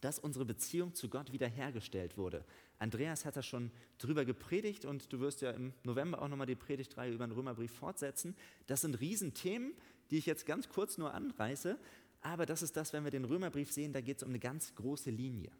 dass 0.00 0.18
unsere 0.18 0.44
Beziehung 0.44 0.94
zu 0.94 1.08
Gott 1.08 1.32
wiederhergestellt 1.32 2.16
wurde. 2.16 2.44
Andreas 2.78 3.24
hat 3.24 3.36
da 3.36 3.42
schon 3.42 3.72
drüber 3.98 4.24
gepredigt 4.24 4.84
und 4.84 5.12
du 5.12 5.18
wirst 5.18 5.40
ja 5.40 5.50
im 5.50 5.72
November 5.82 6.22
auch 6.22 6.28
nochmal 6.28 6.46
die 6.46 6.54
Predigtreihe 6.54 7.12
über 7.12 7.26
den 7.26 7.32
Römerbrief 7.32 7.72
fortsetzen. 7.72 8.36
Das 8.68 8.82
sind 8.82 9.00
Riesenthemen, 9.00 9.72
die 10.10 10.18
ich 10.18 10.26
jetzt 10.26 10.46
ganz 10.46 10.68
kurz 10.68 10.98
nur 10.98 11.14
anreiße, 11.14 11.78
aber 12.20 12.46
das 12.46 12.62
ist 12.62 12.76
das, 12.76 12.92
wenn 12.92 13.04
wir 13.04 13.10
den 13.10 13.24
Römerbrief 13.24 13.72
sehen, 13.72 13.92
da 13.92 14.00
geht 14.00 14.18
es 14.18 14.22
um 14.22 14.30
eine 14.30 14.38
ganz 14.38 14.74
große 14.74 15.10
Linie. 15.10 15.50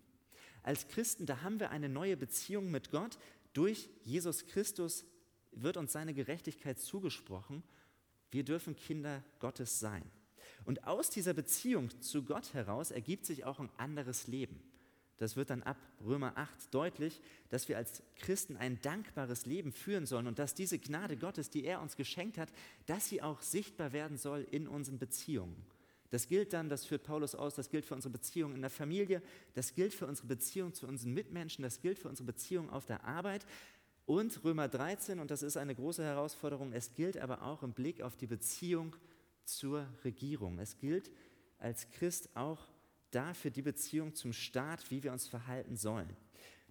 Als 0.63 0.89
Christen, 0.89 1.27
da 1.27 1.43
haben 1.43 1.61
wir 1.61 1.71
eine 1.71 1.89
neue 1.89 2.17
Beziehung 2.17 2.71
mit 2.71 2.91
Gott. 2.91 3.19
Durch 3.53 3.89
Jesus 4.05 4.47
Christus 4.47 5.05
wird 5.53 5.77
uns 5.77 5.93
seine 5.93 6.15
Gerechtigkeit 6.15 6.79
zugesprochen. 6.79 7.63
Wir 8.31 8.45
dürfen 8.45 8.77
Kinder 8.77 9.23
Gottes 9.39 9.79
sein. 9.79 10.03
Und 10.65 10.85
aus 10.85 11.11
dieser 11.11 11.33
Beziehung 11.33 11.89
zu 12.01 12.25
Gott 12.25 12.53
heraus 12.55 12.91
ergibt 12.91 13.25
sich 13.25 13.45
auch 13.45 13.61
ein 13.61 13.71
anderes 13.77 14.27
Leben. 14.27 14.61
Das 15.19 15.37
wird 15.37 15.51
dann 15.51 15.63
ab 15.63 15.77
Römer 16.05 16.33
8 16.37 16.73
deutlich, 16.73 17.21
dass 17.49 17.69
wir 17.69 17.77
als 17.77 18.03
Christen 18.17 18.57
ein 18.57 18.81
dankbares 18.81 19.47
Leben 19.47 19.73
führen 19.73 20.07
sollen 20.07 20.27
und 20.27 20.39
dass 20.39 20.55
diese 20.55 20.79
Gnade 20.79 21.17
Gottes, 21.17 21.51
die 21.51 21.65
er 21.65 21.83
uns 21.83 21.97
geschenkt 21.97 22.39
hat, 22.39 22.51
dass 22.87 23.09
sie 23.09 23.21
auch 23.21 23.43
sichtbar 23.43 23.93
werden 23.93 24.17
soll 24.17 24.47
in 24.51 24.69
unseren 24.69 24.99
Beziehungen. 24.99 25.67
Das 26.11 26.27
gilt 26.27 26.53
dann, 26.53 26.69
das 26.69 26.87
führt 26.87 27.03
Paulus 27.03 27.35
aus, 27.35 27.55
das 27.55 27.69
gilt 27.69 27.85
für 27.85 27.95
unsere 27.95 28.13
Beziehung 28.13 28.55
in 28.55 28.63
der 28.63 28.71
Familie, 28.71 29.23
das 29.55 29.75
gilt 29.75 29.93
für 29.93 30.07
unsere 30.07 30.29
Beziehung 30.29 30.73
zu 30.73 30.87
unseren 30.87 31.13
Mitmenschen, 31.13 31.63
das 31.63 31.81
gilt 31.81 31.99
für 31.99 32.09
unsere 32.09 32.27
Beziehung 32.27 32.71
auf 32.71 32.87
der 32.87 33.05
Arbeit. 33.05 33.45
Und 34.07 34.43
Römer 34.43 34.69
13, 34.69 35.19
und 35.19 35.31
das 35.31 35.43
ist 35.43 35.59
eine 35.59 35.75
große 35.75 36.03
Herausforderung, 36.03 36.73
es 36.73 36.95
gilt 36.95 37.19
aber 37.19 37.43
auch 37.43 37.63
im 37.63 37.75
Blick 37.75 38.01
auf 38.01 38.17
die 38.17 38.27
Beziehung 38.27 38.97
zur 39.45 39.87
Regierung. 40.03 40.59
Es 40.59 40.79
gilt 40.79 41.11
als 41.59 41.91
Christ 41.91 42.31
auch 42.35 42.69
dafür 43.11 43.51
die 43.51 43.63
Beziehung 43.63 44.15
zum 44.15 44.33
Staat, 44.33 44.91
wie 44.91 45.03
wir 45.03 45.13
uns 45.13 45.27
verhalten 45.27 45.77
sollen. 45.77 46.09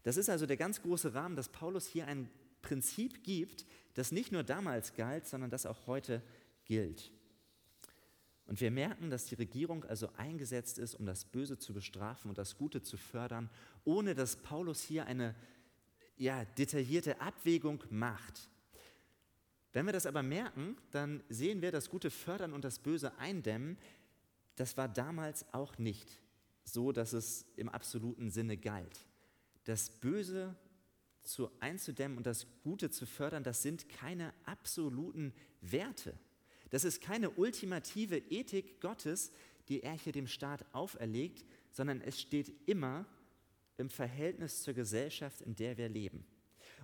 Das 0.04 0.18
ist 0.18 0.30
also 0.30 0.46
der 0.46 0.58
ganz 0.58 0.82
große 0.82 1.14
Rahmen, 1.14 1.36
dass 1.36 1.50
Paulus 1.50 1.88
hier 1.88 2.08
ein 2.08 2.30
Prinzip 2.62 3.24
gibt, 3.24 3.66
das 3.94 4.12
nicht 4.12 4.32
nur 4.32 4.44
damals 4.44 4.94
galt, 4.94 5.26
sondern 5.28 5.50
das 5.50 5.66
auch 5.66 5.88
heute 5.88 6.22
gilt. 6.66 7.12
Und 8.46 8.62
wir 8.62 8.72
merken, 8.72 9.10
dass 9.10 9.26
die 9.26 9.36
Regierung 9.36 9.84
also 9.84 10.10
eingesetzt 10.16 10.78
ist, 10.78 10.96
um 10.96 11.06
das 11.06 11.26
Böse 11.26 11.60
zu 11.60 11.74
bestrafen 11.74 12.30
und 12.30 12.38
das 12.38 12.58
Gute 12.58 12.82
zu 12.82 12.96
fördern, 12.96 13.50
ohne 13.84 14.16
dass 14.16 14.38
Paulus 14.38 14.82
hier 14.82 15.06
eine 15.06 15.36
ja, 16.16 16.46
detaillierte 16.58 17.20
Abwägung 17.20 17.84
macht. 17.90 18.50
Wenn 19.74 19.86
wir 19.86 19.94
das 19.94 20.06
aber 20.06 20.24
merken, 20.24 20.78
dann 20.92 21.22
sehen 21.28 21.62
wir, 21.62 21.72
das 21.72 21.90
Gute 21.90 22.10
fördern 22.10 22.54
und 22.54 22.64
das 22.64 22.80
Böse 22.80 23.18
eindämmen, 23.18 23.78
das 24.56 24.78
war 24.78 24.88
damals 24.88 25.46
auch 25.54 25.78
nicht 25.78 26.22
so, 26.68 26.92
dass 26.92 27.14
es 27.14 27.46
im 27.56 27.70
absoluten 27.70 28.30
Sinne 28.30 28.58
galt. 28.58 29.06
Das 29.64 29.90
Böse 29.90 30.56
zu 31.24 31.50
einzudämmen 31.60 32.18
und 32.18 32.26
das 32.26 32.48
Gute 32.64 32.90
zu 32.90 33.06
fördern, 33.06 33.44
das 33.44 33.62
sind 33.62 33.90
keine 33.90 34.34
absoluten 34.46 35.34
Werte. 35.62 36.18
Das 36.70 36.84
ist 36.84 37.02
keine 37.02 37.30
ultimative 37.32 38.18
Ethik 38.18 38.82
Gottes, 38.82 39.32
die 39.70 39.84
er 39.84 39.94
hier 39.94 40.14
dem 40.14 40.28
Staat 40.28 40.66
auferlegt, 40.74 41.46
sondern 41.72 42.02
es 42.02 42.20
steht 42.20 42.54
immer 42.68 43.06
im 43.78 43.90
Verhältnis 43.90 44.64
zur 44.64 44.74
Gesellschaft, 44.74 45.42
in 45.42 45.56
der 45.56 45.78
wir 45.78 45.88
leben. 45.88 46.26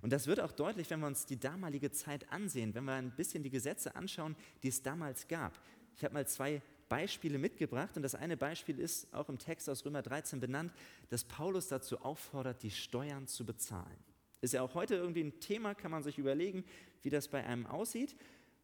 Und 0.02 0.12
das 0.12 0.28
wird 0.28 0.40
auch 0.40 0.52
deutlich, 0.52 0.90
wenn 0.90 1.00
wir 1.00 1.08
uns 1.08 1.25
die 1.25 1.40
damalige 1.40 1.92
Zeit 1.92 2.30
ansehen, 2.32 2.74
wenn 2.74 2.86
wir 2.86 2.94
ein 2.94 3.16
bisschen 3.16 3.44
die 3.44 3.50
Gesetze 3.50 3.96
anschauen, 3.96 4.36
die 4.62 4.68
es 4.68 4.82
damals 4.82 5.28
gab. 5.28 5.60
Ich 5.96 6.04
habe 6.04 6.13
mal 6.13 6.28
zwei 6.28 6.62
Beispiele 6.94 7.40
mitgebracht 7.40 7.98
und 7.98 8.04
das 8.04 8.14
eine 8.14 8.38
Beispiel 8.38 8.80
ist 8.80 9.12
auch 9.16 9.28
im 9.28 9.40
Text 9.40 9.68
aus 9.68 9.84
Römer 9.84 10.04
13 10.04 10.40
benannt, 10.40 10.72
dass 11.10 11.24
Paulus 11.24 11.68
dazu 11.68 12.00
auffordert, 12.02 12.62
die 12.62 12.70
Steuern 12.70 13.26
zu 13.26 13.48
bezahlen. 13.48 13.98
Ist 14.42 14.54
ja 14.54 14.62
auch 14.62 14.76
heute 14.76 14.94
irgendwie 14.94 15.24
ein 15.24 15.40
Thema, 15.40 15.74
kann 15.74 15.90
man 15.90 16.04
sich 16.04 16.20
überlegen, 16.20 16.64
wie 17.02 17.10
das 17.10 17.30
bei 17.30 17.44
einem 17.44 17.66
aussieht. 17.66 18.16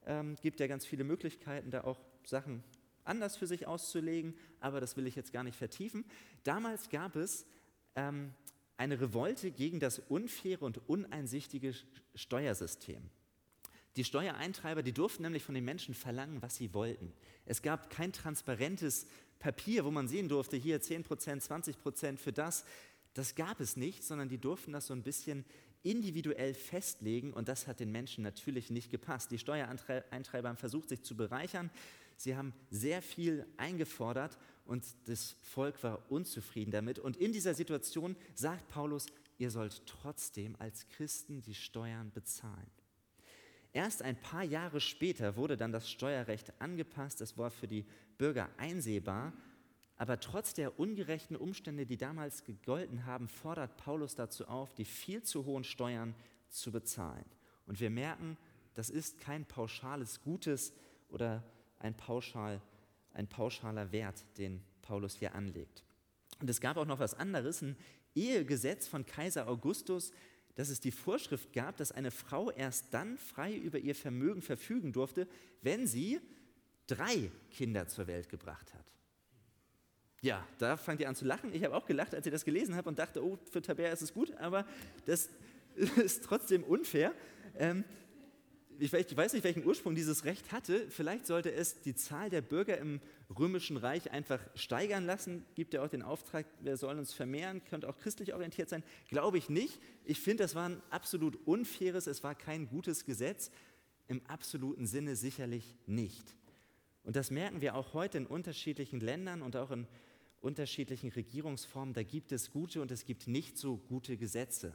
Ähm, 0.05 0.35
gibt 0.43 0.59
ja 0.59 0.67
ganz 0.67 0.85
viele 0.85 1.03
Möglichkeiten, 1.03 1.71
da 1.71 1.85
auch 1.85 1.99
Sachen 2.23 2.63
anders 3.03 3.35
für 3.35 3.47
sich 3.47 3.65
auszulegen, 3.65 4.35
aber 4.59 4.79
das 4.79 4.95
will 4.95 5.07
ich 5.07 5.15
jetzt 5.15 5.33
gar 5.33 5.43
nicht 5.43 5.57
vertiefen. 5.57 6.05
Damals 6.43 6.89
gab 6.89 7.15
es 7.15 7.47
ähm, 7.95 8.35
eine 8.77 9.01
Revolte 9.01 9.49
gegen 9.49 9.79
das 9.79 9.97
unfaire 9.97 10.63
und 10.65 10.87
uneinsichtige 10.87 11.73
Steuersystem. 12.13 13.09
Die 13.99 14.05
Steuereintreiber, 14.05 14.81
die 14.81 14.93
durften 14.93 15.23
nämlich 15.23 15.43
von 15.43 15.55
den 15.55 15.65
Menschen 15.65 15.93
verlangen, 15.93 16.41
was 16.41 16.55
sie 16.55 16.73
wollten. 16.73 17.11
Es 17.45 17.61
gab 17.61 17.89
kein 17.89 18.13
transparentes 18.13 19.07
Papier, 19.39 19.83
wo 19.83 19.91
man 19.91 20.07
sehen 20.07 20.29
durfte, 20.29 20.55
hier 20.55 20.81
10% 20.81 21.05
20% 21.05 22.15
für 22.15 22.31
das. 22.31 22.63
Das 23.13 23.35
gab 23.35 23.59
es 23.59 23.75
nicht, 23.75 24.05
sondern 24.05 24.29
die 24.29 24.37
durften 24.37 24.71
das 24.71 24.87
so 24.87 24.93
ein 24.93 25.03
bisschen 25.03 25.43
individuell 25.83 26.53
festlegen 26.53 27.33
und 27.33 27.49
das 27.49 27.67
hat 27.67 27.81
den 27.81 27.91
Menschen 27.91 28.23
natürlich 28.23 28.69
nicht 28.69 28.89
gepasst. 28.89 29.31
Die 29.31 29.37
Steuereintreiber 29.37 30.47
haben 30.47 30.55
versucht, 30.55 30.87
sich 30.87 31.01
zu 31.01 31.17
bereichern. 31.17 31.69
Sie 32.15 32.37
haben 32.37 32.53
sehr 32.71 33.01
viel 33.01 33.45
eingefordert 33.57 34.37
und 34.63 34.85
das 35.07 35.35
Volk 35.43 35.83
war 35.83 36.09
unzufrieden 36.09 36.71
damit. 36.71 36.99
Und 36.99 37.17
in 37.17 37.33
dieser 37.33 37.53
Situation 37.53 38.15
sagt 38.33 38.69
Paulus, 38.69 39.07
ihr 39.39 39.51
sollt 39.51 39.85
trotzdem 39.87 40.55
als 40.57 40.87
Christen 40.87 41.41
die 41.41 41.53
Steuern 41.53 42.13
bezahlen. 42.13 42.78
Erst 43.71 44.01
ein 44.01 44.15
paar 44.15 44.43
Jahre 44.43 44.81
später 44.81 45.35
wurde 45.35 45.55
dann 45.55 45.71
das 45.71 45.89
Steuerrecht 45.89 46.59
angepasst. 46.59 47.21
Es 47.21 47.37
war 47.37 47.51
für 47.51 47.67
die 47.67 47.85
Bürger 48.17 48.49
einsehbar. 48.57 49.33
Aber 49.95 50.19
trotz 50.19 50.53
der 50.53 50.79
ungerechten 50.79 51.35
Umstände, 51.35 51.85
die 51.85 51.97
damals 51.97 52.45
gegolten 52.45 53.05
haben, 53.05 53.27
fordert 53.27 53.75
Paulus 53.77 54.15
dazu 54.15 54.47
auf, 54.47 54.73
die 54.73 54.85
viel 54.85 55.23
zu 55.23 55.45
hohen 55.45 55.65
Steuern 55.65 56.15
zu 56.47 56.71
bezahlen. 56.71 57.25
Und 57.65 57.79
wir 57.79 57.89
merken, 57.89 58.37
das 58.73 58.89
ist 58.89 59.19
kein 59.19 59.45
pauschales 59.45 60.21
Gutes 60.21 60.73
oder 61.09 61.43
ein, 61.79 61.95
pauschal, 61.95 62.61
ein 63.13 63.27
pauschaler 63.27 63.91
Wert, 63.91 64.23
den 64.37 64.63
Paulus 64.81 65.15
hier 65.15 65.35
anlegt. 65.35 65.83
Und 66.39 66.49
es 66.49 66.61
gab 66.61 66.77
auch 66.77 66.85
noch 66.85 66.99
was 66.99 67.13
anderes, 67.13 67.61
ein 67.61 67.75
Ehegesetz 68.15 68.87
von 68.87 69.05
Kaiser 69.05 69.47
Augustus, 69.47 70.11
dass 70.59 70.67
es 70.67 70.81
die 70.81 70.91
Vorschrift 70.91 71.53
gab, 71.53 71.77
dass 71.77 71.93
eine 71.93 72.11
Frau 72.11 72.51
erst 72.51 72.87
dann 72.91 73.17
frei 73.17 73.55
über 73.55 73.79
ihr 73.79 73.95
Vermögen 73.95 74.41
verfügen 74.41 74.91
durfte, 74.91 75.25
wenn 75.61 75.87
sie 75.87 76.19
drei 76.85 77.31
Kinder 77.49 77.87
zur 77.87 78.07
Welt 78.07 78.27
gebracht 78.27 78.73
hat. 78.73 78.93
Ja, 80.19 80.45
da 80.57 80.75
fangt 80.75 80.99
ihr 80.99 81.07
an 81.07 81.15
zu 81.15 81.23
lachen. 81.23 81.53
Ich 81.53 81.63
habe 81.63 81.73
auch 81.73 81.85
gelacht, 81.85 82.13
als 82.13 82.25
ich 82.25 82.33
das 82.33 82.43
gelesen 82.43 82.75
habe 82.75 82.89
und 82.89 82.99
dachte, 82.99 83.23
oh, 83.23 83.39
für 83.49 83.61
Tabea 83.61 83.89
ist 83.93 84.01
es 84.01 84.13
gut, 84.13 84.33
aber 84.33 84.65
das 85.05 85.29
ist 85.95 86.25
trotzdem 86.25 86.65
unfair. 86.65 87.13
Ähm, 87.57 87.85
ich 88.79 88.93
weiß 88.93 89.33
nicht, 89.33 89.43
welchen 89.43 89.65
Ursprung 89.65 89.93
dieses 89.93 90.23
Recht 90.23 90.51
hatte. 90.51 90.89
Vielleicht 90.89 91.27
sollte 91.27 91.51
es 91.51 91.81
die 91.81 91.95
Zahl 91.95 92.29
der 92.29 92.41
Bürger 92.41 92.77
im 92.77 93.01
Römischen 93.37 93.77
Reich 93.77 94.11
einfach 94.11 94.39
steigern 94.55 95.05
lassen. 95.05 95.45
Gibt 95.55 95.73
ja 95.73 95.83
auch 95.83 95.89
den 95.89 96.01
Auftrag, 96.01 96.45
wir 96.61 96.77
sollen 96.77 96.97
uns 96.97 97.13
vermehren, 97.13 97.63
könnte 97.65 97.89
auch 97.89 97.97
christlich 97.97 98.33
orientiert 98.33 98.69
sein. 98.69 98.83
Glaube 99.09 99.37
ich 99.37 99.49
nicht. 99.49 99.79
Ich 100.05 100.19
finde, 100.19 100.43
das 100.43 100.55
war 100.55 100.69
ein 100.69 100.81
absolut 100.89 101.35
unfaires, 101.45 102.07
es 102.07 102.23
war 102.23 102.35
kein 102.35 102.69
gutes 102.69 103.05
Gesetz. 103.05 103.51
Im 104.07 104.25
absoluten 104.27 104.87
Sinne 104.87 105.15
sicherlich 105.15 105.75
nicht. 105.85 106.35
Und 107.03 107.15
das 107.15 107.31
merken 107.31 107.61
wir 107.61 107.75
auch 107.75 107.93
heute 107.93 108.17
in 108.17 108.25
unterschiedlichen 108.25 109.01
Ländern 109.01 109.41
und 109.41 109.55
auch 109.55 109.71
in 109.71 109.87
unterschiedlichen 110.41 111.09
Regierungsformen. 111.09 111.93
Da 111.93 112.03
gibt 112.03 112.31
es 112.31 112.51
gute 112.51 112.81
und 112.81 112.91
es 112.91 113.05
gibt 113.05 113.27
nicht 113.27 113.57
so 113.57 113.77
gute 113.77 114.15
Gesetze. 114.17 114.73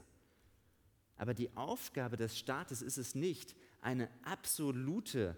Aber 1.17 1.33
die 1.33 1.57
Aufgabe 1.57 2.17
des 2.17 2.39
Staates 2.39 2.83
ist 2.83 2.99
es 2.99 3.15
nicht, 3.15 3.55
eine 3.85 4.09
absolute 4.23 5.37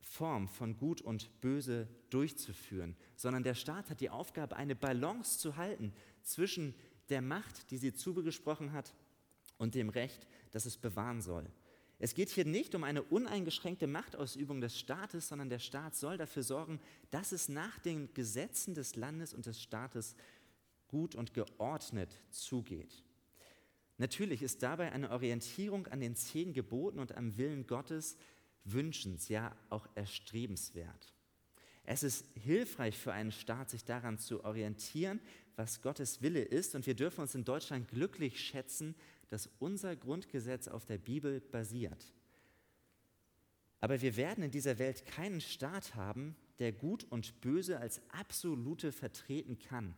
Form 0.00 0.48
von 0.48 0.76
Gut 0.76 1.00
und 1.00 1.40
Böse 1.40 1.88
durchzuführen, 2.10 2.96
sondern 3.14 3.42
der 3.42 3.54
Staat 3.54 3.90
hat 3.90 4.00
die 4.00 4.10
Aufgabe, 4.10 4.56
eine 4.56 4.74
Balance 4.74 5.38
zu 5.38 5.56
halten 5.56 5.92
zwischen 6.22 6.74
der 7.10 7.22
Macht, 7.22 7.70
die 7.70 7.78
sie 7.78 7.94
zugesprochen 7.94 8.72
hat, 8.72 8.94
und 9.58 9.74
dem 9.74 9.88
Recht, 9.88 10.26
das 10.52 10.66
es 10.66 10.76
bewahren 10.76 11.20
soll. 11.20 11.44
Es 11.98 12.14
geht 12.14 12.28
hier 12.28 12.44
nicht 12.44 12.76
um 12.76 12.84
eine 12.84 13.02
uneingeschränkte 13.02 13.88
Machtausübung 13.88 14.60
des 14.60 14.78
Staates, 14.78 15.28
sondern 15.28 15.48
der 15.48 15.58
Staat 15.58 15.96
soll 15.96 16.16
dafür 16.16 16.44
sorgen, 16.44 16.80
dass 17.10 17.32
es 17.32 17.48
nach 17.48 17.80
den 17.80 18.14
Gesetzen 18.14 18.74
des 18.74 18.94
Landes 18.94 19.34
und 19.34 19.46
des 19.46 19.60
Staates 19.60 20.14
gut 20.86 21.16
und 21.16 21.34
geordnet 21.34 22.22
zugeht. 22.30 23.02
Natürlich 23.98 24.42
ist 24.42 24.62
dabei 24.62 24.92
eine 24.92 25.10
Orientierung 25.10 25.88
an 25.88 26.00
den 26.00 26.14
zehn 26.14 26.52
Geboten 26.52 26.98
und 26.98 27.16
am 27.16 27.36
Willen 27.36 27.66
Gottes 27.66 28.16
wünschens, 28.64 29.28
ja 29.28 29.54
auch 29.70 29.88
erstrebenswert. 29.94 31.12
Es 31.84 32.02
ist 32.02 32.26
hilfreich 32.34 32.96
für 32.96 33.12
einen 33.12 33.32
Staat, 33.32 33.70
sich 33.70 33.84
daran 33.84 34.18
zu 34.18 34.44
orientieren, 34.44 35.20
was 35.56 35.82
Gottes 35.82 36.22
Wille 36.22 36.42
ist. 36.42 36.74
Und 36.74 36.86
wir 36.86 36.94
dürfen 36.94 37.22
uns 37.22 37.34
in 37.34 37.44
Deutschland 37.44 37.88
glücklich 37.88 38.40
schätzen, 38.40 38.94
dass 39.30 39.48
unser 39.58 39.96
Grundgesetz 39.96 40.68
auf 40.68 40.84
der 40.84 40.98
Bibel 40.98 41.40
basiert. 41.40 42.12
Aber 43.80 44.00
wir 44.00 44.16
werden 44.16 44.44
in 44.44 44.50
dieser 44.50 44.78
Welt 44.78 45.06
keinen 45.06 45.40
Staat 45.40 45.94
haben, 45.94 46.36
der 46.58 46.72
Gut 46.72 47.04
und 47.04 47.40
Böse 47.40 47.78
als 47.78 48.00
absolute 48.10 48.92
vertreten 48.92 49.58
kann. 49.58 49.94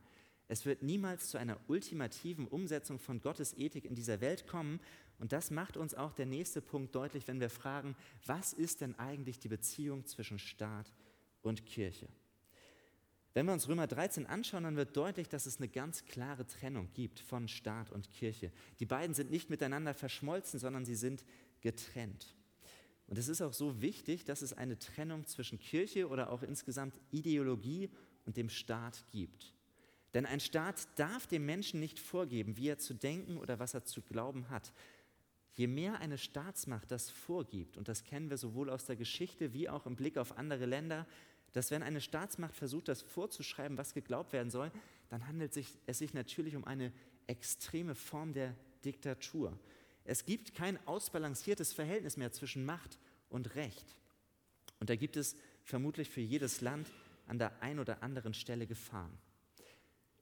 Es 0.51 0.67
wird 0.67 0.83
niemals 0.83 1.29
zu 1.29 1.39
einer 1.39 1.61
ultimativen 1.69 2.49
Umsetzung 2.49 2.99
von 2.99 3.21
Gottes 3.21 3.57
Ethik 3.57 3.85
in 3.85 3.95
dieser 3.95 4.21
Welt 4.21 4.49
kommen. 4.49 4.81
Und 5.21 5.31
das 5.31 5.53
macht 5.53 5.77
uns 5.77 5.95
auch 5.95 6.13
der 6.13 6.27
nächste 6.27 6.61
Punkt 6.61 6.93
deutlich, 6.93 7.29
wenn 7.29 7.39
wir 7.39 7.51
fragen, 7.51 7.95
was 8.27 8.53
ist 8.53 8.81
denn 8.81 8.99
eigentlich 8.99 9.39
die 9.39 9.47
Beziehung 9.47 10.07
zwischen 10.07 10.41
Staat 10.41 10.93
und 11.43 11.67
Kirche? 11.67 12.09
Wenn 13.33 13.47
wir 13.47 13.53
uns 13.53 13.69
Römer 13.69 13.87
13 13.87 14.27
anschauen, 14.27 14.65
dann 14.65 14.75
wird 14.75 14.97
deutlich, 14.97 15.29
dass 15.29 15.47
es 15.47 15.59
eine 15.59 15.69
ganz 15.69 16.05
klare 16.05 16.45
Trennung 16.45 16.89
gibt 16.95 17.21
von 17.21 17.47
Staat 17.47 17.93
und 17.93 18.11
Kirche. 18.11 18.51
Die 18.81 18.87
beiden 18.87 19.15
sind 19.15 19.31
nicht 19.31 19.51
miteinander 19.51 19.95
verschmolzen, 19.95 20.59
sondern 20.59 20.85
sie 20.85 20.97
sind 20.97 21.25
getrennt. 21.61 22.35
Und 23.07 23.19
es 23.19 23.29
ist 23.29 23.41
auch 23.41 23.53
so 23.53 23.81
wichtig, 23.81 24.25
dass 24.25 24.43
es 24.43 24.53
eine 24.53 24.81
Trennung 24.81 25.27
zwischen 25.27 25.61
Kirche 25.61 26.09
oder 26.09 26.33
auch 26.33 26.43
insgesamt 26.43 26.99
Ideologie 27.13 27.89
und 28.27 28.37
dem 28.37 28.49
Staat 28.49 29.05
gibt. 29.13 29.55
Denn 30.15 30.27
ein 30.27 30.41
Staat 30.41 30.89
darf 30.97 31.27
dem 31.27 31.47
Menschen 31.47 31.79
nicht 31.81 31.99
vorgeben, 31.99 32.57
wie 32.57 32.69
er 32.69 32.79
zu 32.79 32.95
denken 32.95 33.37
oder 33.37 33.59
was 33.59 33.75
er 33.75 33.85
zu 33.85 34.03
glauben 34.03 34.49
hat. 34.51 34.73
Je 35.53 35.67
mehr 35.67 36.01
eine 36.01 36.19
Staatsmacht 36.19 36.91
das 36.91 37.11
vorgibt, 37.11 37.77
und 37.77 37.89
das 37.89 38.05
kennen 38.05 38.31
wir 38.31 38.37
sowohl 38.37 38.71
aus 38.71 38.87
der 38.87 38.97
Geschichte 38.97 39.53
wie 39.53 39.69
auch 39.69 39.87
im 39.87 39.97
Blick 39.97 40.17
auf 40.17 40.37
andere 40.39 40.67
Länder, 40.67 41.07
dass 41.53 41.71
wenn 41.71 41.83
eine 41.83 42.01
Staatsmacht 42.01 42.55
versucht, 42.55 42.89
das 42.89 43.03
vorzuschreiben, 43.03 43.77
was 43.77 43.95
geglaubt 43.95 44.33
werden 44.33 44.51
soll, 44.51 44.71
dann 45.09 45.27
handelt 45.27 45.57
es 45.87 45.99
sich 45.99 46.15
natürlich 46.15 46.55
um 46.57 46.65
eine 46.65 46.93
extreme 47.27 47.95
Form 47.95 48.33
der 48.33 48.55
Diktatur. 48.85 49.59
Es 50.05 50.25
gibt 50.25 50.55
kein 50.55 50.79
ausbalanciertes 50.87 51.73
Verhältnis 51.73 52.17
mehr 52.17 52.33
zwischen 52.33 52.65
Macht 52.65 52.99
und 53.29 53.55
Recht. 53.55 53.97
Und 54.79 54.91
da 54.91 54.97
gibt 54.97 55.17
es 55.17 55.37
vermutlich 55.63 56.09
für 56.09 56.21
jedes 56.21 56.61
Land 56.61 56.89
an 57.27 57.39
der 57.39 57.63
einen 57.63 57.81
oder 57.81 58.03
anderen 58.03 58.35
Stelle 58.35 58.67
Gefahren. 58.67 59.17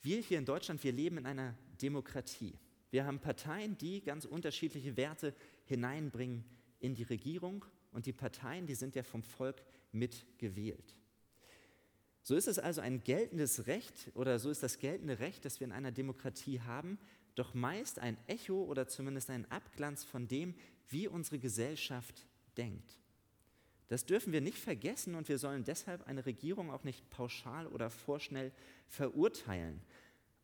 Wir 0.01 0.21
hier 0.21 0.39
in 0.39 0.45
Deutschland, 0.45 0.83
wir 0.85 0.93
leben 0.93 1.19
in 1.19 1.27
einer 1.27 1.55
Demokratie. 1.81 2.59
Wir 2.91 3.05
haben 3.05 3.19
Parteien, 3.19 3.77
die 3.77 4.01
ganz 4.01 4.25
unterschiedliche 4.25 4.97
Werte 4.97 5.35
hineinbringen 5.65 6.45
in 6.81 6.95
die 6.95 7.03
Regierung 7.03 7.65
und 7.93 8.07
die 8.07 8.13
Parteien, 8.13 8.67
die 8.67 8.75
sind 8.75 8.95
ja 8.95 9.03
vom 9.03 9.23
Volk 9.23 9.63
mitgewählt. 9.93 10.95
So 12.23 12.37
ist 12.37 12.49
es 12.49 12.59
also 12.59 12.81
ein 12.81 13.03
geltendes 13.03 13.67
Recht 13.67 14.11
oder 14.15 14.39
so 14.39 14.51
ist 14.51 14.63
das 14.63 14.79
geltende 14.79 15.19
Recht, 15.19 15.45
das 15.45 15.61
wir 15.61 15.67
in 15.67 15.73
einer 15.73 15.93
Demokratie 15.93 16.61
haben, 16.61 16.99
doch 17.35 17.55
meist 17.55 17.99
ein 17.99 18.17
Echo 18.27 18.65
oder 18.65 18.89
zumindest 18.89 19.31
ein 19.31 19.51
Abglanz 19.51 20.05
von 20.05 20.29
dem, 20.29 20.55
wie 20.89 21.09
unsere 21.09 21.39
Gesellschaft 21.39 22.27
denkt. 22.57 22.99
Das 23.89 24.05
dürfen 24.05 24.33
wir 24.33 24.41
nicht 24.41 24.59
vergessen 24.59 25.15
und 25.15 25.29
wir 25.29 25.39
sollen 25.39 25.65
deshalb 25.65 26.07
eine 26.07 26.27
Regierung 26.27 26.71
auch 26.71 26.85
nicht 26.85 27.09
pauschal 27.11 27.67
oder 27.67 27.91
vorschnell 27.91 28.53
verurteilen. 28.87 29.81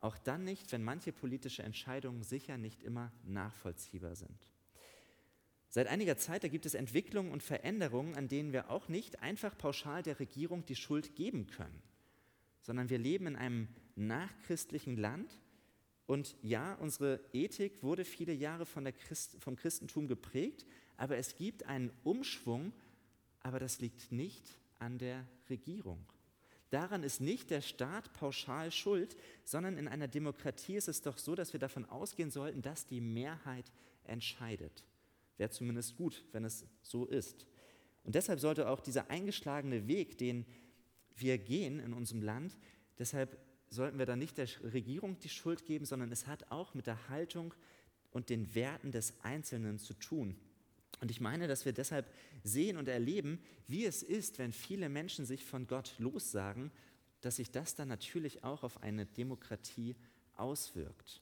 Auch 0.01 0.17
dann 0.17 0.43
nicht, 0.43 0.71
wenn 0.71 0.83
manche 0.83 1.11
politische 1.11 1.63
Entscheidungen 1.63 2.23
sicher 2.23 2.57
nicht 2.57 2.83
immer 2.83 3.11
nachvollziehbar 3.23 4.15
sind. 4.15 4.49
Seit 5.69 5.87
einiger 5.87 6.17
Zeit 6.17 6.41
gibt 6.49 6.65
es 6.65 6.73
Entwicklungen 6.73 7.31
und 7.31 7.43
Veränderungen, 7.43 8.15
an 8.15 8.27
denen 8.27 8.53
wir 8.53 8.69
auch 8.69 8.87
nicht 8.87 9.21
einfach 9.21 9.57
pauschal 9.57 10.03
der 10.03 10.19
Regierung 10.19 10.65
die 10.65 10.75
Schuld 10.75 11.15
geben 11.15 11.47
können, 11.47 11.81
sondern 12.61 12.89
wir 12.89 12.97
leben 12.97 13.27
in 13.27 13.35
einem 13.35 13.67
nachchristlichen 13.95 14.97
Land 14.97 15.39
und 16.07 16.35
ja, 16.41 16.75
unsere 16.75 17.19
Ethik 17.33 17.81
wurde 17.81 18.05
viele 18.05 18.33
Jahre 18.33 18.65
von 18.65 18.85
Christ, 18.85 19.37
vom 19.39 19.55
Christentum 19.55 20.07
geprägt, 20.07 20.65
aber 20.97 21.17
es 21.17 21.35
gibt 21.35 21.65
einen 21.65 21.91
Umschwung, 22.03 22.71
aber 23.45 23.59
das 23.59 23.79
liegt 23.79 24.11
nicht 24.11 24.57
an 24.79 24.97
der 24.97 25.23
Regierung. 25.51 26.03
Daran 26.71 27.03
ist 27.03 27.21
nicht 27.21 27.51
der 27.51 27.61
Staat 27.61 28.11
pauschal 28.13 28.71
schuld, 28.71 29.15
sondern 29.43 29.77
in 29.77 29.87
einer 29.87 30.07
Demokratie 30.07 30.77
ist 30.77 30.87
es 30.87 31.03
doch 31.03 31.19
so, 31.19 31.35
dass 31.35 31.53
wir 31.53 31.59
davon 31.59 31.85
ausgehen 31.85 32.31
sollten, 32.31 32.63
dass 32.63 32.87
die 32.87 33.01
Mehrheit 33.01 33.71
entscheidet. 34.05 34.83
Wäre 35.37 35.51
zumindest 35.51 35.95
gut, 35.95 36.25
wenn 36.31 36.43
es 36.43 36.65
so 36.81 37.05
ist. 37.05 37.45
Und 38.03 38.15
deshalb 38.15 38.39
sollte 38.39 38.67
auch 38.67 38.79
dieser 38.79 39.11
eingeschlagene 39.11 39.87
Weg, 39.87 40.17
den 40.17 40.47
wir 41.15 41.37
gehen 41.37 41.79
in 41.79 41.93
unserem 41.93 42.23
Land, 42.23 42.57
deshalb 42.97 43.37
sollten 43.69 43.99
wir 43.99 44.07
da 44.07 44.15
nicht 44.15 44.39
der 44.39 44.47
Regierung 44.63 45.19
die 45.19 45.29
Schuld 45.29 45.65
geben, 45.65 45.85
sondern 45.85 46.11
es 46.11 46.25
hat 46.25 46.51
auch 46.51 46.73
mit 46.73 46.87
der 46.87 47.09
Haltung 47.09 47.53
und 48.09 48.31
den 48.31 48.55
Werten 48.55 48.91
des 48.91 49.13
Einzelnen 49.21 49.77
zu 49.77 49.93
tun. 49.93 50.35
Und 51.01 51.11
ich 51.11 51.19
meine, 51.19 51.47
dass 51.47 51.65
wir 51.65 51.73
deshalb 51.73 52.09
sehen 52.43 52.77
und 52.77 52.87
erleben, 52.87 53.39
wie 53.67 53.85
es 53.85 54.03
ist, 54.03 54.39
wenn 54.39 54.53
viele 54.53 54.89
Menschen 54.89 55.25
sich 55.25 55.43
von 55.43 55.67
Gott 55.67 55.93
lossagen, 55.97 56.71
dass 57.21 57.37
sich 57.37 57.51
das 57.51 57.75
dann 57.75 57.87
natürlich 57.87 58.43
auch 58.43 58.63
auf 58.63 58.81
eine 58.83 59.05
Demokratie 59.05 59.95
auswirkt. 60.35 61.21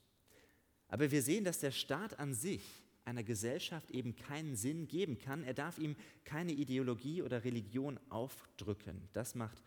Aber 0.88 1.10
wir 1.12 1.22
sehen, 1.22 1.44
dass 1.44 1.60
der 1.60 1.72
Staat 1.72 2.20
an 2.20 2.34
sich 2.34 2.62
einer 3.06 3.24
Gesellschaft 3.24 3.92
eben 3.92 4.16
keinen 4.16 4.56
Sinn 4.56 4.88
geben 4.88 5.18
kann. 5.18 5.44
Er 5.44 5.54
darf 5.54 5.78
ihm 5.78 5.96
keine 6.24 6.52
Ideologie 6.52 7.22
oder 7.22 7.44
Religion 7.44 8.00
aufdrücken. 8.10 9.10
Das 9.14 9.36
macht 9.36 9.62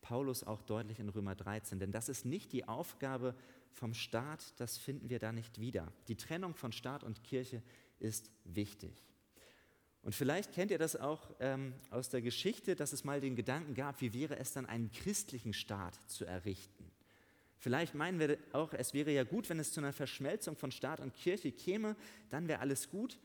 Paulus 0.00 0.44
auch 0.44 0.62
deutlich 0.62 0.98
in 0.98 1.08
Römer 1.08 1.34
13. 1.34 1.78
Denn 1.78 1.92
das 1.92 2.08
ist 2.08 2.24
nicht 2.24 2.52
die 2.52 2.66
Aufgabe 2.68 3.34
vom 3.72 3.92
Staat, 3.92 4.54
das 4.58 4.78
finden 4.78 5.10
wir 5.10 5.18
da 5.18 5.32
nicht 5.32 5.60
wieder. 5.60 5.92
Die 6.08 6.16
Trennung 6.16 6.54
von 6.54 6.72
Staat 6.72 7.04
und 7.04 7.22
Kirche 7.24 7.62
ist 7.98 8.30
wichtig. 8.44 9.04
Und 10.06 10.14
vielleicht 10.14 10.52
kennt 10.52 10.70
ihr 10.70 10.78
das 10.78 10.94
auch 10.94 11.34
ähm, 11.40 11.74
aus 11.90 12.10
der 12.10 12.22
Geschichte, 12.22 12.76
dass 12.76 12.92
es 12.92 13.02
mal 13.02 13.20
den 13.20 13.34
Gedanken 13.34 13.74
gab, 13.74 14.00
wie 14.00 14.14
wäre 14.14 14.38
es 14.38 14.52
dann, 14.52 14.64
einen 14.64 14.92
christlichen 14.92 15.52
Staat 15.52 15.98
zu 16.06 16.24
errichten. 16.24 16.92
Vielleicht 17.58 17.96
meinen 17.96 18.20
wir 18.20 18.38
auch, 18.52 18.72
es 18.72 18.94
wäre 18.94 19.10
ja 19.10 19.24
gut, 19.24 19.50
wenn 19.50 19.58
es 19.58 19.72
zu 19.72 19.80
einer 19.80 19.92
Verschmelzung 19.92 20.54
von 20.54 20.70
Staat 20.70 21.00
und 21.00 21.12
Kirche 21.12 21.50
käme, 21.50 21.96
dann 22.30 22.46
wäre 22.46 22.60
alles 22.60 22.88
gut. 22.88 23.18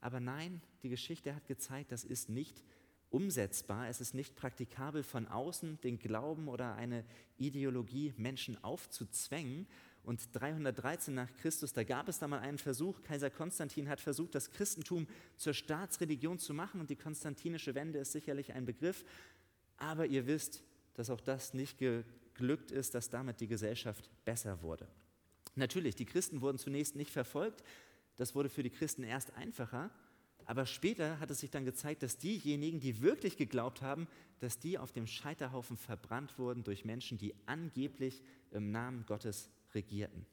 Aber 0.00 0.20
nein, 0.20 0.62
die 0.84 0.90
Geschichte 0.90 1.34
hat 1.34 1.48
gezeigt, 1.48 1.90
das 1.90 2.04
ist 2.04 2.28
nicht 2.28 2.62
umsetzbar, 3.10 3.88
es 3.88 4.00
ist 4.00 4.14
nicht 4.14 4.36
praktikabel 4.36 5.02
von 5.02 5.26
außen 5.26 5.80
den 5.80 5.98
Glauben 5.98 6.46
oder 6.46 6.76
eine 6.76 7.04
Ideologie 7.38 8.14
Menschen 8.16 8.62
aufzuzwängen. 8.62 9.66
Und 10.08 10.26
313 10.32 11.12
nach 11.12 11.30
Christus, 11.34 11.74
da 11.74 11.84
gab 11.84 12.08
es 12.08 12.18
da 12.18 12.26
mal 12.26 12.38
einen 12.38 12.56
Versuch, 12.56 13.02
Kaiser 13.02 13.28
Konstantin 13.28 13.90
hat 13.90 14.00
versucht, 14.00 14.34
das 14.34 14.50
Christentum 14.50 15.06
zur 15.36 15.52
Staatsreligion 15.52 16.38
zu 16.38 16.54
machen 16.54 16.80
und 16.80 16.88
die 16.88 16.96
konstantinische 16.96 17.74
Wende 17.74 17.98
ist 17.98 18.12
sicherlich 18.12 18.54
ein 18.54 18.64
Begriff. 18.64 19.04
Aber 19.76 20.06
ihr 20.06 20.26
wisst, 20.26 20.62
dass 20.94 21.10
auch 21.10 21.20
das 21.20 21.52
nicht 21.52 21.76
geglückt 21.76 22.70
ist, 22.70 22.94
dass 22.94 23.10
damit 23.10 23.42
die 23.42 23.48
Gesellschaft 23.48 24.08
besser 24.24 24.62
wurde. 24.62 24.88
Natürlich, 25.56 25.94
die 25.94 26.06
Christen 26.06 26.40
wurden 26.40 26.56
zunächst 26.56 26.96
nicht 26.96 27.10
verfolgt, 27.10 27.62
das 28.16 28.34
wurde 28.34 28.48
für 28.48 28.62
die 28.62 28.70
Christen 28.70 29.02
erst 29.02 29.34
einfacher, 29.34 29.90
aber 30.46 30.64
später 30.64 31.20
hat 31.20 31.30
es 31.30 31.40
sich 31.40 31.50
dann 31.50 31.66
gezeigt, 31.66 32.02
dass 32.02 32.16
diejenigen, 32.16 32.80
die 32.80 33.02
wirklich 33.02 33.36
geglaubt 33.36 33.82
haben, 33.82 34.08
dass 34.40 34.58
die 34.58 34.78
auf 34.78 34.90
dem 34.90 35.06
Scheiterhaufen 35.06 35.76
verbrannt 35.76 36.38
wurden 36.38 36.64
durch 36.64 36.86
Menschen, 36.86 37.18
die 37.18 37.34
angeblich 37.44 38.22
im 38.52 38.70
Namen 38.70 39.04
Gottes 39.04 39.50
regierten. 39.74 40.26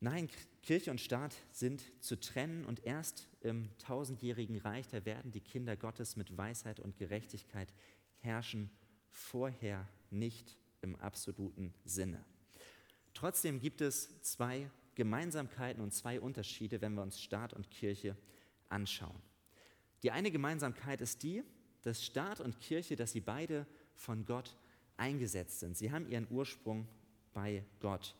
Nein, 0.00 0.28
Kirche 0.62 0.90
und 0.92 1.00
Staat 1.00 1.34
sind 1.50 1.82
zu 2.00 2.20
trennen 2.20 2.64
und 2.64 2.84
erst 2.84 3.26
im 3.40 3.68
tausendjährigen 3.78 4.58
Reich, 4.58 4.86
da 4.88 5.04
werden 5.04 5.32
die 5.32 5.40
Kinder 5.40 5.76
Gottes 5.76 6.14
mit 6.16 6.36
Weisheit 6.36 6.78
und 6.78 6.96
Gerechtigkeit 6.96 7.72
herrschen, 8.20 8.70
vorher 9.10 9.88
nicht 10.10 10.56
im 10.82 10.94
absoluten 10.96 11.74
Sinne. 11.84 12.24
Trotzdem 13.14 13.58
gibt 13.58 13.80
es 13.80 14.22
zwei 14.22 14.70
Gemeinsamkeiten 14.94 15.82
und 15.82 15.92
zwei 15.92 16.20
Unterschiede, 16.20 16.80
wenn 16.80 16.94
wir 16.94 17.02
uns 17.02 17.20
Staat 17.20 17.52
und 17.52 17.70
Kirche 17.70 18.16
anschauen. 18.68 19.20
Die 20.02 20.12
eine 20.12 20.30
Gemeinsamkeit 20.30 21.00
ist 21.00 21.22
die, 21.24 21.42
dass 21.82 22.04
Staat 22.04 22.40
und 22.40 22.60
Kirche, 22.60 22.94
dass 22.94 23.12
sie 23.12 23.20
beide 23.20 23.66
von 23.94 24.24
Gott 24.24 24.56
eingesetzt 24.96 25.60
sind. 25.60 25.76
Sie 25.76 25.90
haben 25.90 26.08
ihren 26.08 26.28
Ursprung 26.30 26.86
bei 27.38 27.64
Gott. 27.78 28.16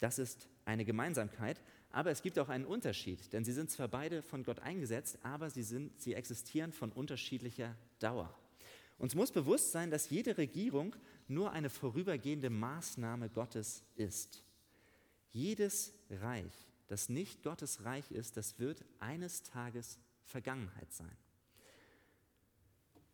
Das 0.00 0.18
ist 0.18 0.48
eine 0.64 0.84
Gemeinsamkeit, 0.84 1.62
aber 1.92 2.10
es 2.10 2.22
gibt 2.22 2.40
auch 2.40 2.48
einen 2.48 2.64
Unterschied, 2.64 3.32
denn 3.32 3.44
sie 3.44 3.52
sind 3.52 3.70
zwar 3.70 3.86
beide 3.86 4.20
von 4.20 4.42
Gott 4.42 4.58
eingesetzt, 4.58 5.20
aber 5.22 5.48
sie, 5.48 5.62
sind, 5.62 6.00
sie 6.00 6.14
existieren 6.14 6.72
von 6.72 6.90
unterschiedlicher 6.90 7.76
Dauer. 8.00 8.36
Uns 8.98 9.14
muss 9.14 9.30
bewusst 9.30 9.70
sein, 9.70 9.92
dass 9.92 10.10
jede 10.10 10.36
Regierung 10.38 10.96
nur 11.28 11.52
eine 11.52 11.70
vorübergehende 11.70 12.50
Maßnahme 12.50 13.28
Gottes 13.30 13.84
ist. 13.94 14.42
Jedes 15.30 15.94
Reich, 16.10 16.68
das 16.88 17.08
nicht 17.08 17.44
Gottes 17.44 17.84
Reich 17.84 18.10
ist, 18.10 18.36
das 18.36 18.58
wird 18.58 18.84
eines 18.98 19.44
Tages 19.44 20.00
Vergangenheit 20.24 20.92
sein. 20.92 21.16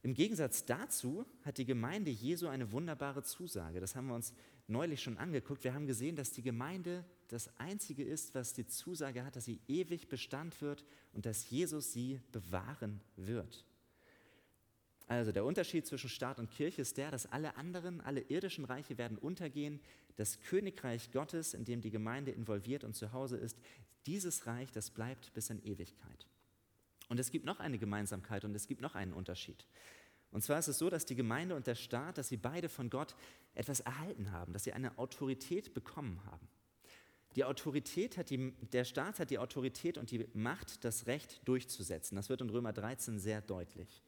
Im 0.02 0.14
Gegensatz 0.14 0.64
dazu 0.64 1.24
hat 1.44 1.58
die 1.58 1.64
Gemeinde 1.64 2.10
Jesu 2.10 2.48
eine 2.48 2.72
wunderbare 2.72 3.22
Zusage. 3.22 3.80
Das 3.80 3.94
haben 3.94 4.08
wir 4.08 4.16
uns 4.16 4.34
neulich 4.66 5.00
schon 5.00 5.16
angeguckt. 5.16 5.62
Wir 5.62 5.74
haben 5.74 5.86
gesehen, 5.86 6.16
dass 6.16 6.32
die 6.32 6.42
Gemeinde 6.42 7.04
das 7.28 7.48
Einzige 7.58 8.02
ist, 8.02 8.34
was 8.34 8.52
die 8.52 8.66
Zusage 8.66 9.24
hat, 9.24 9.36
dass 9.36 9.44
sie 9.44 9.60
ewig 9.68 10.08
Bestand 10.08 10.60
wird 10.60 10.84
und 11.12 11.24
dass 11.24 11.48
Jesus 11.48 11.92
sie 11.92 12.20
bewahren 12.32 13.00
wird. 13.16 13.64
Also 15.06 15.30
der 15.30 15.44
Unterschied 15.44 15.86
zwischen 15.86 16.08
Staat 16.08 16.38
und 16.38 16.50
Kirche 16.50 16.82
ist 16.82 16.96
der, 16.96 17.10
dass 17.10 17.26
alle 17.26 17.56
anderen, 17.56 18.00
alle 18.00 18.22
irdischen 18.22 18.64
Reiche 18.64 18.98
werden 18.98 19.18
untergehen. 19.18 19.80
Das 20.16 20.40
Königreich 20.40 21.12
Gottes, 21.12 21.54
in 21.54 21.64
dem 21.64 21.80
die 21.80 21.90
Gemeinde 21.90 22.32
involviert 22.32 22.82
und 22.82 22.94
zu 22.94 23.12
Hause 23.12 23.36
ist, 23.36 23.58
dieses 24.06 24.46
Reich, 24.46 24.72
das 24.72 24.90
bleibt 24.90 25.32
bis 25.34 25.50
in 25.50 25.62
Ewigkeit. 25.64 26.26
Und 27.12 27.20
es 27.20 27.30
gibt 27.30 27.44
noch 27.44 27.60
eine 27.60 27.76
Gemeinsamkeit 27.76 28.42
und 28.46 28.54
es 28.54 28.66
gibt 28.66 28.80
noch 28.80 28.94
einen 28.94 29.12
Unterschied. 29.12 29.66
Und 30.30 30.42
zwar 30.42 30.58
ist 30.58 30.68
es 30.68 30.78
so, 30.78 30.88
dass 30.88 31.04
die 31.04 31.14
Gemeinde 31.14 31.54
und 31.54 31.66
der 31.66 31.74
Staat, 31.74 32.16
dass 32.16 32.28
sie 32.28 32.38
beide 32.38 32.70
von 32.70 32.88
Gott 32.88 33.14
etwas 33.54 33.80
erhalten 33.80 34.32
haben, 34.32 34.54
dass 34.54 34.64
sie 34.64 34.72
eine 34.72 34.96
Autorität 34.96 35.74
bekommen 35.74 36.24
haben. 36.24 36.48
Die 37.36 37.44
Autorität 37.44 38.16
hat 38.16 38.30
die, 38.30 38.54
der 38.72 38.86
Staat 38.86 39.18
hat 39.18 39.28
die 39.28 39.36
Autorität 39.36 39.98
und 39.98 40.10
die 40.10 40.26
Macht, 40.32 40.86
das 40.86 41.06
Recht 41.06 41.42
durchzusetzen. 41.44 42.16
Das 42.16 42.30
wird 42.30 42.40
in 42.40 42.48
Römer 42.48 42.72
13 42.72 43.18
sehr 43.18 43.42
deutlich. 43.42 44.02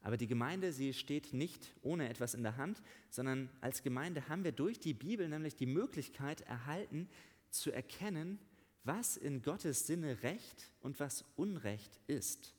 Aber 0.00 0.16
die 0.16 0.26
Gemeinde, 0.26 0.72
sie 0.72 0.94
steht 0.94 1.34
nicht 1.34 1.74
ohne 1.82 2.08
etwas 2.08 2.32
in 2.32 2.44
der 2.44 2.56
Hand, 2.56 2.80
sondern 3.10 3.50
als 3.60 3.82
Gemeinde 3.82 4.26
haben 4.30 4.42
wir 4.42 4.52
durch 4.52 4.80
die 4.80 4.94
Bibel 4.94 5.28
nämlich 5.28 5.54
die 5.54 5.66
Möglichkeit 5.66 6.40
erhalten, 6.40 7.10
zu 7.50 7.70
erkennen, 7.70 8.38
was 8.84 9.16
in 9.16 9.42
Gottes 9.42 9.86
Sinne 9.86 10.22
Recht 10.22 10.70
und 10.80 10.98
was 11.00 11.24
Unrecht 11.36 12.00
ist, 12.06 12.54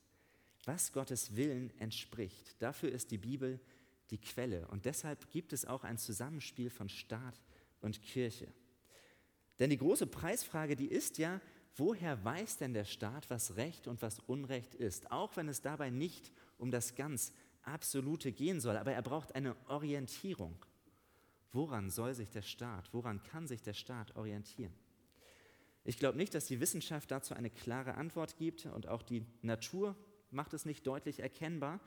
was 0.65 0.93
Gottes 0.93 1.35
Willen 1.35 1.71
entspricht. 1.79 2.55
Dafür 2.61 2.91
ist 2.91 3.11
die 3.11 3.17
Bibel 3.17 3.59
die 4.09 4.19
Quelle. 4.19 4.67
Und 4.67 4.85
deshalb 4.85 5.29
gibt 5.31 5.53
es 5.53 5.65
auch 5.65 5.83
ein 5.83 5.97
Zusammenspiel 5.97 6.69
von 6.69 6.87
Staat 6.89 7.41
und 7.81 8.01
Kirche. 8.01 8.47
Denn 9.59 9.69
die 9.69 9.77
große 9.77 10.07
Preisfrage, 10.07 10.75
die 10.75 10.87
ist 10.87 11.17
ja, 11.17 11.41
woher 11.75 12.23
weiß 12.23 12.57
denn 12.57 12.73
der 12.73 12.85
Staat, 12.85 13.29
was 13.29 13.55
Recht 13.55 13.87
und 13.87 14.01
was 14.01 14.19
Unrecht 14.19 14.73
ist? 14.75 15.11
Auch 15.11 15.35
wenn 15.35 15.47
es 15.47 15.61
dabei 15.61 15.89
nicht 15.89 16.31
um 16.57 16.71
das 16.71 16.95
ganz 16.95 17.33
Absolute 17.63 18.31
gehen 18.31 18.59
soll, 18.59 18.77
aber 18.77 18.91
er 18.91 19.01
braucht 19.01 19.35
eine 19.35 19.55
Orientierung. 19.67 20.65
Woran 21.51 21.89
soll 21.89 22.13
sich 22.13 22.29
der 22.29 22.41
Staat, 22.41 22.93
woran 22.93 23.23
kann 23.23 23.47
sich 23.47 23.61
der 23.61 23.73
Staat 23.73 24.15
orientieren? 24.15 24.73
Ich 25.85 25.97
glaube 25.97 26.17
nicht, 26.17 26.33
dass 26.33 26.45
die 26.45 26.59
Wissenschaft 26.59 27.11
dazu 27.11 27.33
eine 27.33 27.49
klare 27.49 27.95
Antwort 27.95 28.37
gibt 28.37 28.65
und 28.67 28.87
auch 28.87 29.01
die 29.01 29.25
Natur 29.41 29.95
macht 30.31 30.53
es 30.53 30.65
nicht 30.65 30.87
deutlich 30.87 31.19
erkennbar. 31.19 31.79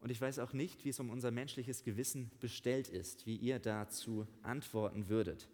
Und 0.00 0.10
ich 0.10 0.20
weiß 0.20 0.38
auch 0.40 0.52
nicht, 0.52 0.84
wie 0.84 0.90
es 0.90 1.00
um 1.00 1.08
unser 1.08 1.30
menschliches 1.30 1.82
Gewissen 1.82 2.30
bestellt 2.38 2.88
ist, 2.88 3.24
wie 3.24 3.36
ihr 3.36 3.58
dazu 3.58 4.26
antworten 4.42 5.08
würdet. 5.08 5.48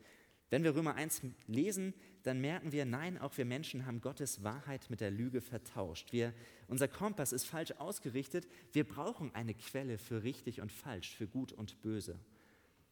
Wenn 0.51 0.65
wir 0.65 0.75
Römer 0.75 0.97
1 0.97 1.23
lesen, 1.47 1.95
dann 2.25 2.41
merken 2.41 2.73
wir, 2.73 2.85
nein, 2.85 3.19
auch 3.19 3.39
wir 3.39 3.45
Menschen 3.45 3.87
haben 3.87 4.01
Gottes 4.01 4.43
Wahrheit 4.43 4.91
mit 4.91 5.01
der 5.01 5.13
Lüge 5.13 5.41
vertauscht. 5.41 6.13
Wir, 6.13 6.35
unser 6.67 6.89
Kompass 6.89 7.33
ist 7.33 7.45
falsch 7.45 7.71
ausgerichtet. 7.79 8.49
Wir 8.73 8.83
brauchen 8.83 9.33
eine 9.33 9.55
Quelle 9.55 9.97
für 9.97 10.25
richtig 10.25 10.61
und 10.61 10.73
falsch, 10.73 11.15
für 11.15 11.29
gut 11.29 11.53
und 11.53 11.81
böse. 11.83 12.19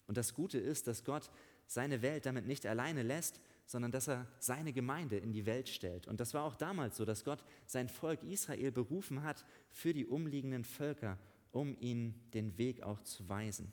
Und 0.06 0.16
das 0.16 0.34
Gute 0.34 0.58
ist, 0.58 0.86
dass 0.86 1.04
Gott 1.04 1.30
seine 1.66 2.00
Welt 2.00 2.24
damit 2.26 2.46
nicht 2.46 2.64
alleine 2.64 3.02
lässt, 3.02 3.40
sondern 3.68 3.92
dass 3.92 4.09
er 4.09 4.26
seine 4.40 4.72
Gemeinde 4.72 5.18
in 5.18 5.33
die 5.33 5.46
Welt 5.46 5.68
stellt. 5.68 6.09
Und 6.09 6.18
das 6.18 6.35
war 6.35 6.42
auch 6.42 6.57
damals 6.57 6.96
so, 6.96 7.04
dass 7.04 7.22
Gott 7.24 7.44
sein 7.66 7.88
Volk 7.88 8.24
Israel 8.24 8.72
berufen 8.72 9.22
hat 9.22 9.44
für 9.70 9.92
die 9.92 10.07
umliegenden 10.07 10.64
Völker, 10.64 11.18
um 11.52 11.76
ihnen 11.78 12.14
den 12.33 12.59
Weg 12.59 12.83
auch 12.83 13.00
zu 13.02 13.28
weisen, 13.28 13.72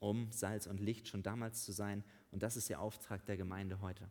um 0.00 0.32
Salz 0.32 0.66
und 0.66 0.80
Licht 0.80 1.08
schon 1.08 1.22
damals 1.22 1.64
zu 1.64 1.72
sein 1.72 2.02
und 2.30 2.42
das 2.42 2.56
ist 2.56 2.68
der 2.68 2.80
Auftrag 2.80 3.24
der 3.26 3.36
Gemeinde 3.36 3.80
heute. 3.80 4.08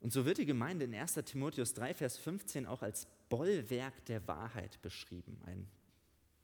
Und 0.00 0.12
so 0.12 0.24
wird 0.24 0.38
die 0.38 0.46
Gemeinde 0.46 0.86
in 0.86 0.94
1 0.94 1.14
Timotheus 1.24 1.74
3, 1.74 1.94
Vers 1.94 2.16
15 2.18 2.66
auch 2.66 2.82
als 2.82 3.06
Bollwerk 3.28 4.04
der 4.06 4.26
Wahrheit 4.26 4.80
beschrieben. 4.80 5.38
Ein 5.44 5.68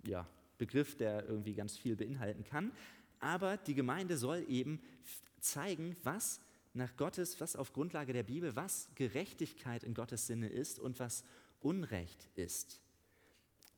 ja, 0.04 0.26
Begriff, 0.58 0.96
der 0.96 1.26
irgendwie 1.26 1.54
ganz 1.54 1.76
viel 1.76 1.96
beinhalten 1.96 2.44
kann. 2.44 2.72
Aber 3.18 3.56
die 3.56 3.74
Gemeinde 3.74 4.18
soll 4.18 4.44
eben 4.48 4.80
zeigen, 5.40 5.96
was 6.02 6.40
nach 6.76 6.96
Gottes, 6.96 7.40
was 7.40 7.56
auf 7.56 7.72
Grundlage 7.72 8.12
der 8.12 8.22
Bibel, 8.22 8.54
was 8.56 8.88
Gerechtigkeit 8.94 9.84
in 9.84 9.94
Gottes 9.94 10.26
Sinne 10.26 10.48
ist 10.48 10.78
und 10.78 11.00
was 11.00 11.24
Unrecht 11.60 12.28
ist. 12.34 12.80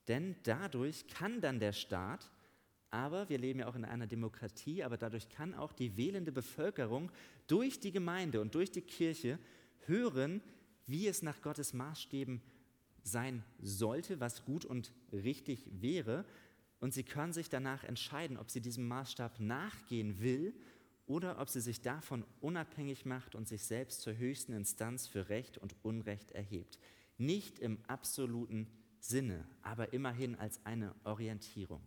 Denn 0.08 0.36
dadurch 0.42 1.06
kann 1.08 1.40
dann 1.40 1.60
der 1.60 1.72
Staat 1.72 2.30
aber 2.90 3.28
wir 3.28 3.38
leben 3.38 3.60
ja 3.60 3.66
auch 3.66 3.76
in 3.76 3.84
einer 3.84 4.06
Demokratie, 4.06 4.82
aber 4.82 4.96
dadurch 4.96 5.28
kann 5.28 5.54
auch 5.54 5.72
die 5.72 5.96
wählende 5.96 6.32
Bevölkerung 6.32 7.10
durch 7.46 7.80
die 7.80 7.92
Gemeinde 7.92 8.40
und 8.40 8.54
durch 8.54 8.70
die 8.70 8.82
Kirche 8.82 9.38
hören, 9.86 10.40
wie 10.86 11.06
es 11.06 11.22
nach 11.22 11.42
Gottes 11.42 11.74
Maßstäben 11.74 12.40
sein 13.02 13.44
sollte, 13.60 14.20
was 14.20 14.44
gut 14.44 14.64
und 14.64 14.92
richtig 15.12 15.68
wäre. 15.70 16.24
Und 16.80 16.94
sie 16.94 17.04
können 17.04 17.32
sich 17.32 17.50
danach 17.50 17.84
entscheiden, 17.84 18.38
ob 18.38 18.50
sie 18.50 18.60
diesem 18.60 18.88
Maßstab 18.88 19.38
nachgehen 19.40 20.20
will 20.20 20.54
oder 21.08 21.40
ob 21.40 21.48
sie 21.48 21.60
sich 21.60 21.80
davon 21.80 22.24
unabhängig 22.40 23.04
macht 23.06 23.34
und 23.34 23.48
sich 23.48 23.64
selbst 23.64 24.02
zur 24.02 24.16
höchsten 24.16 24.52
Instanz 24.52 25.06
für 25.06 25.28
Recht 25.28 25.58
und 25.58 25.74
Unrecht 25.82 26.30
erhebt. 26.32 26.78
Nicht 27.16 27.58
im 27.58 27.78
absoluten 27.88 28.68
Sinne, 29.00 29.46
aber 29.62 29.92
immerhin 29.92 30.36
als 30.36 30.64
eine 30.64 30.94
Orientierung. 31.04 31.82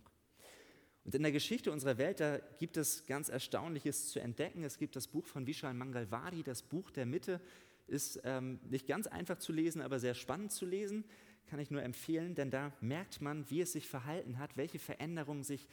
Und 1.03 1.15
in 1.15 1.23
der 1.23 1.31
Geschichte 1.31 1.71
unserer 1.71 1.97
Welt, 1.97 2.19
da 2.19 2.37
gibt 2.59 2.77
es 2.77 3.05
ganz 3.05 3.29
Erstaunliches 3.29 4.09
zu 4.09 4.19
entdecken. 4.19 4.63
Es 4.63 4.77
gibt 4.77 4.95
das 4.95 5.07
Buch 5.07 5.25
von 5.25 5.47
Vishal 5.47 5.73
Mangalwadi, 5.73 6.43
das 6.43 6.61
Buch 6.61 6.91
der 6.91 7.05
Mitte, 7.05 7.39
ist 7.87 8.21
ähm, 8.23 8.59
nicht 8.69 8.87
ganz 8.87 9.07
einfach 9.07 9.37
zu 9.37 9.51
lesen, 9.51 9.81
aber 9.81 9.99
sehr 9.99 10.13
spannend 10.13 10.51
zu 10.51 10.65
lesen, 10.65 11.03
kann 11.47 11.59
ich 11.59 11.71
nur 11.71 11.83
empfehlen, 11.83 12.33
denn 12.33 12.49
da 12.49 12.71
merkt 12.79 13.19
man, 13.19 13.49
wie 13.49 13.61
es 13.61 13.73
sich 13.73 13.87
verhalten 13.87 14.39
hat, 14.39 14.55
welche 14.55 14.79
Veränderungen 14.79 15.43
sich 15.43 15.67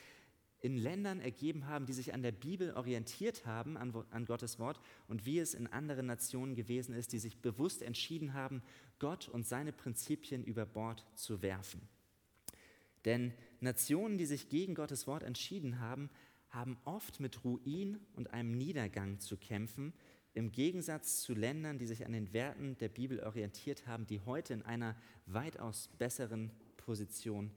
in 0.61 0.77
Ländern 0.77 1.21
ergeben 1.21 1.67
haben, 1.67 1.87
die 1.87 1.93
sich 1.93 2.13
an 2.15 2.23
der 2.23 2.33
Bibel 2.33 2.73
orientiert 2.75 3.47
haben, 3.47 3.77
an, 3.77 3.95
an 4.11 4.25
Gottes 4.25 4.59
Wort, 4.59 4.81
und 5.07 5.25
wie 5.25 5.39
es 5.39 5.55
in 5.55 5.67
anderen 5.69 6.07
Nationen 6.07 6.55
gewesen 6.55 6.95
ist, 6.95 7.13
die 7.13 7.19
sich 7.19 7.41
bewusst 7.41 7.83
entschieden 7.83 8.35
haben, 8.35 8.63
Gott 8.99 9.29
und 9.29 9.47
seine 9.47 9.73
Prinzipien 9.73 10.43
über 10.45 10.67
Bord 10.67 11.07
zu 11.15 11.43
werfen. 11.43 11.81
Denn 13.05 13.33
Nationen, 13.61 14.19
die 14.19 14.27
sich 14.27 14.49
gegen 14.49 14.75
Gottes 14.75 15.07
Wort 15.07 15.23
entschieden 15.23 15.79
haben, 15.79 16.11
haben 16.51 16.79
oft 16.85 17.21
mit 17.21 17.45
Ruin 17.45 18.01
und 18.15 18.33
einem 18.33 18.57
Niedergang 18.57 19.21
zu 19.21 19.37
kämpfen, 19.37 19.93
im 20.35 20.53
Gegensatz 20.53 21.23
zu 21.23 21.35
Ländern, 21.35 21.79
die 21.79 21.87
sich 21.87 22.05
an 22.07 22.13
den 22.13 22.33
Werten 22.33 22.77
der 22.79 22.89
Bibel 22.89 23.21
orientiert 23.21 23.87
haben, 23.87 24.07
die 24.07 24.21
heute 24.21 24.55
in 24.55 24.63
einer 24.63 24.97
weitaus 25.27 25.89
besseren 25.99 26.51
Position 26.77 27.51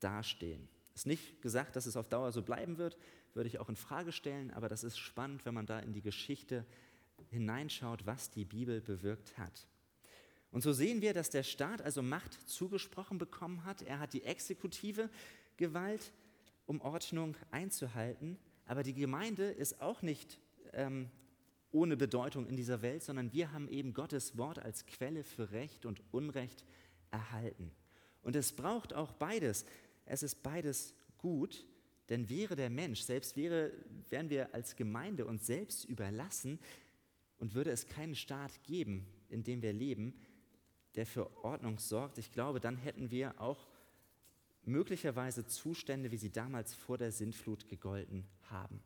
dastehen. 0.00 0.68
Ist 0.98 1.06
nicht 1.06 1.40
gesagt, 1.42 1.76
dass 1.76 1.86
es 1.86 1.96
auf 1.96 2.08
Dauer 2.08 2.32
so 2.32 2.42
bleiben 2.42 2.76
wird, 2.76 2.98
würde 3.32 3.46
ich 3.46 3.60
auch 3.60 3.68
in 3.68 3.76
Frage 3.76 4.10
stellen, 4.10 4.50
aber 4.50 4.68
das 4.68 4.82
ist 4.82 4.98
spannend, 4.98 5.46
wenn 5.46 5.54
man 5.54 5.64
da 5.64 5.78
in 5.78 5.92
die 5.92 6.00
Geschichte 6.00 6.66
hineinschaut, 7.30 8.04
was 8.04 8.32
die 8.32 8.44
Bibel 8.44 8.80
bewirkt 8.80 9.38
hat. 9.38 9.68
Und 10.50 10.62
so 10.62 10.72
sehen 10.72 11.00
wir, 11.00 11.14
dass 11.14 11.30
der 11.30 11.44
Staat 11.44 11.82
also 11.82 12.02
Macht 12.02 12.32
zugesprochen 12.48 13.16
bekommen 13.16 13.64
hat. 13.64 13.82
Er 13.82 14.00
hat 14.00 14.12
die 14.12 14.24
exekutive 14.24 15.08
Gewalt, 15.56 16.12
um 16.66 16.80
Ordnung 16.80 17.36
einzuhalten. 17.52 18.36
Aber 18.66 18.82
die 18.82 18.94
Gemeinde 18.94 19.52
ist 19.52 19.80
auch 19.80 20.02
nicht 20.02 20.40
ähm, 20.72 21.12
ohne 21.70 21.96
Bedeutung 21.96 22.44
in 22.48 22.56
dieser 22.56 22.82
Welt, 22.82 23.04
sondern 23.04 23.32
wir 23.32 23.52
haben 23.52 23.68
eben 23.68 23.94
Gottes 23.94 24.36
Wort 24.36 24.58
als 24.58 24.84
Quelle 24.84 25.22
für 25.22 25.52
Recht 25.52 25.86
und 25.86 26.02
Unrecht 26.10 26.64
erhalten. 27.12 27.70
Und 28.22 28.34
es 28.34 28.52
braucht 28.52 28.94
auch 28.94 29.12
beides. 29.12 29.64
Es 30.08 30.22
ist 30.22 30.42
beides 30.42 30.94
gut, 31.18 31.66
denn 32.08 32.28
wäre 32.28 32.56
der 32.56 32.70
Mensch, 32.70 33.02
selbst 33.02 33.36
wäre, 33.36 33.72
wären 34.08 34.30
wir 34.30 34.54
als 34.54 34.76
Gemeinde 34.76 35.26
uns 35.26 35.46
selbst 35.46 35.84
überlassen 35.84 36.58
und 37.38 37.54
würde 37.54 37.70
es 37.70 37.86
keinen 37.86 38.14
Staat 38.14 38.62
geben, 38.64 39.06
in 39.28 39.44
dem 39.44 39.62
wir 39.62 39.72
leben, 39.72 40.14
der 40.94 41.06
für 41.06 41.44
Ordnung 41.44 41.78
sorgt, 41.78 42.18
ich 42.18 42.32
glaube, 42.32 42.60
dann 42.60 42.76
hätten 42.76 43.10
wir 43.10 43.40
auch 43.40 43.68
möglicherweise 44.64 45.46
Zustände, 45.46 46.10
wie 46.10 46.16
sie 46.16 46.32
damals 46.32 46.74
vor 46.74 46.98
der 46.98 47.12
Sintflut 47.12 47.68
gegolten 47.68 48.26
haben. 48.50 48.82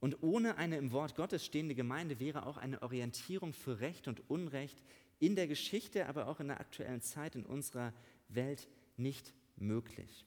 Und 0.00 0.22
ohne 0.22 0.56
eine 0.56 0.78
im 0.78 0.90
Wort 0.92 1.14
Gottes 1.14 1.44
stehende 1.44 1.74
Gemeinde 1.74 2.18
wäre 2.18 2.46
auch 2.46 2.56
eine 2.56 2.82
Orientierung 2.82 3.52
für 3.52 3.80
Recht 3.80 4.08
und 4.08 4.28
Unrecht 4.30 4.82
in 5.18 5.36
der 5.36 5.46
Geschichte, 5.46 6.06
aber 6.06 6.26
auch 6.26 6.40
in 6.40 6.48
der 6.48 6.60
aktuellen 6.60 7.00
Zeit 7.00 7.36
in 7.36 7.46
unserer 7.46 7.92
Welt 8.28 8.68
nicht 8.96 9.32
möglich. 9.56 10.26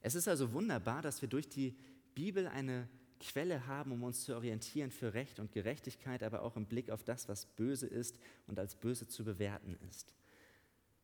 Es 0.00 0.14
ist 0.14 0.28
also 0.28 0.52
wunderbar, 0.52 1.02
dass 1.02 1.22
wir 1.22 1.28
durch 1.28 1.48
die 1.48 1.74
Bibel 2.14 2.46
eine 2.46 2.88
Quelle 3.20 3.66
haben, 3.66 3.92
um 3.92 4.02
uns 4.02 4.24
zu 4.24 4.34
orientieren 4.34 4.90
für 4.90 5.14
Recht 5.14 5.38
und 5.38 5.52
Gerechtigkeit, 5.52 6.22
aber 6.22 6.42
auch 6.42 6.56
im 6.56 6.66
Blick 6.66 6.90
auf 6.90 7.04
das, 7.04 7.28
was 7.28 7.46
böse 7.46 7.86
ist 7.86 8.18
und 8.46 8.58
als 8.58 8.74
böse 8.74 9.08
zu 9.08 9.24
bewerten 9.24 9.78
ist. 9.88 10.14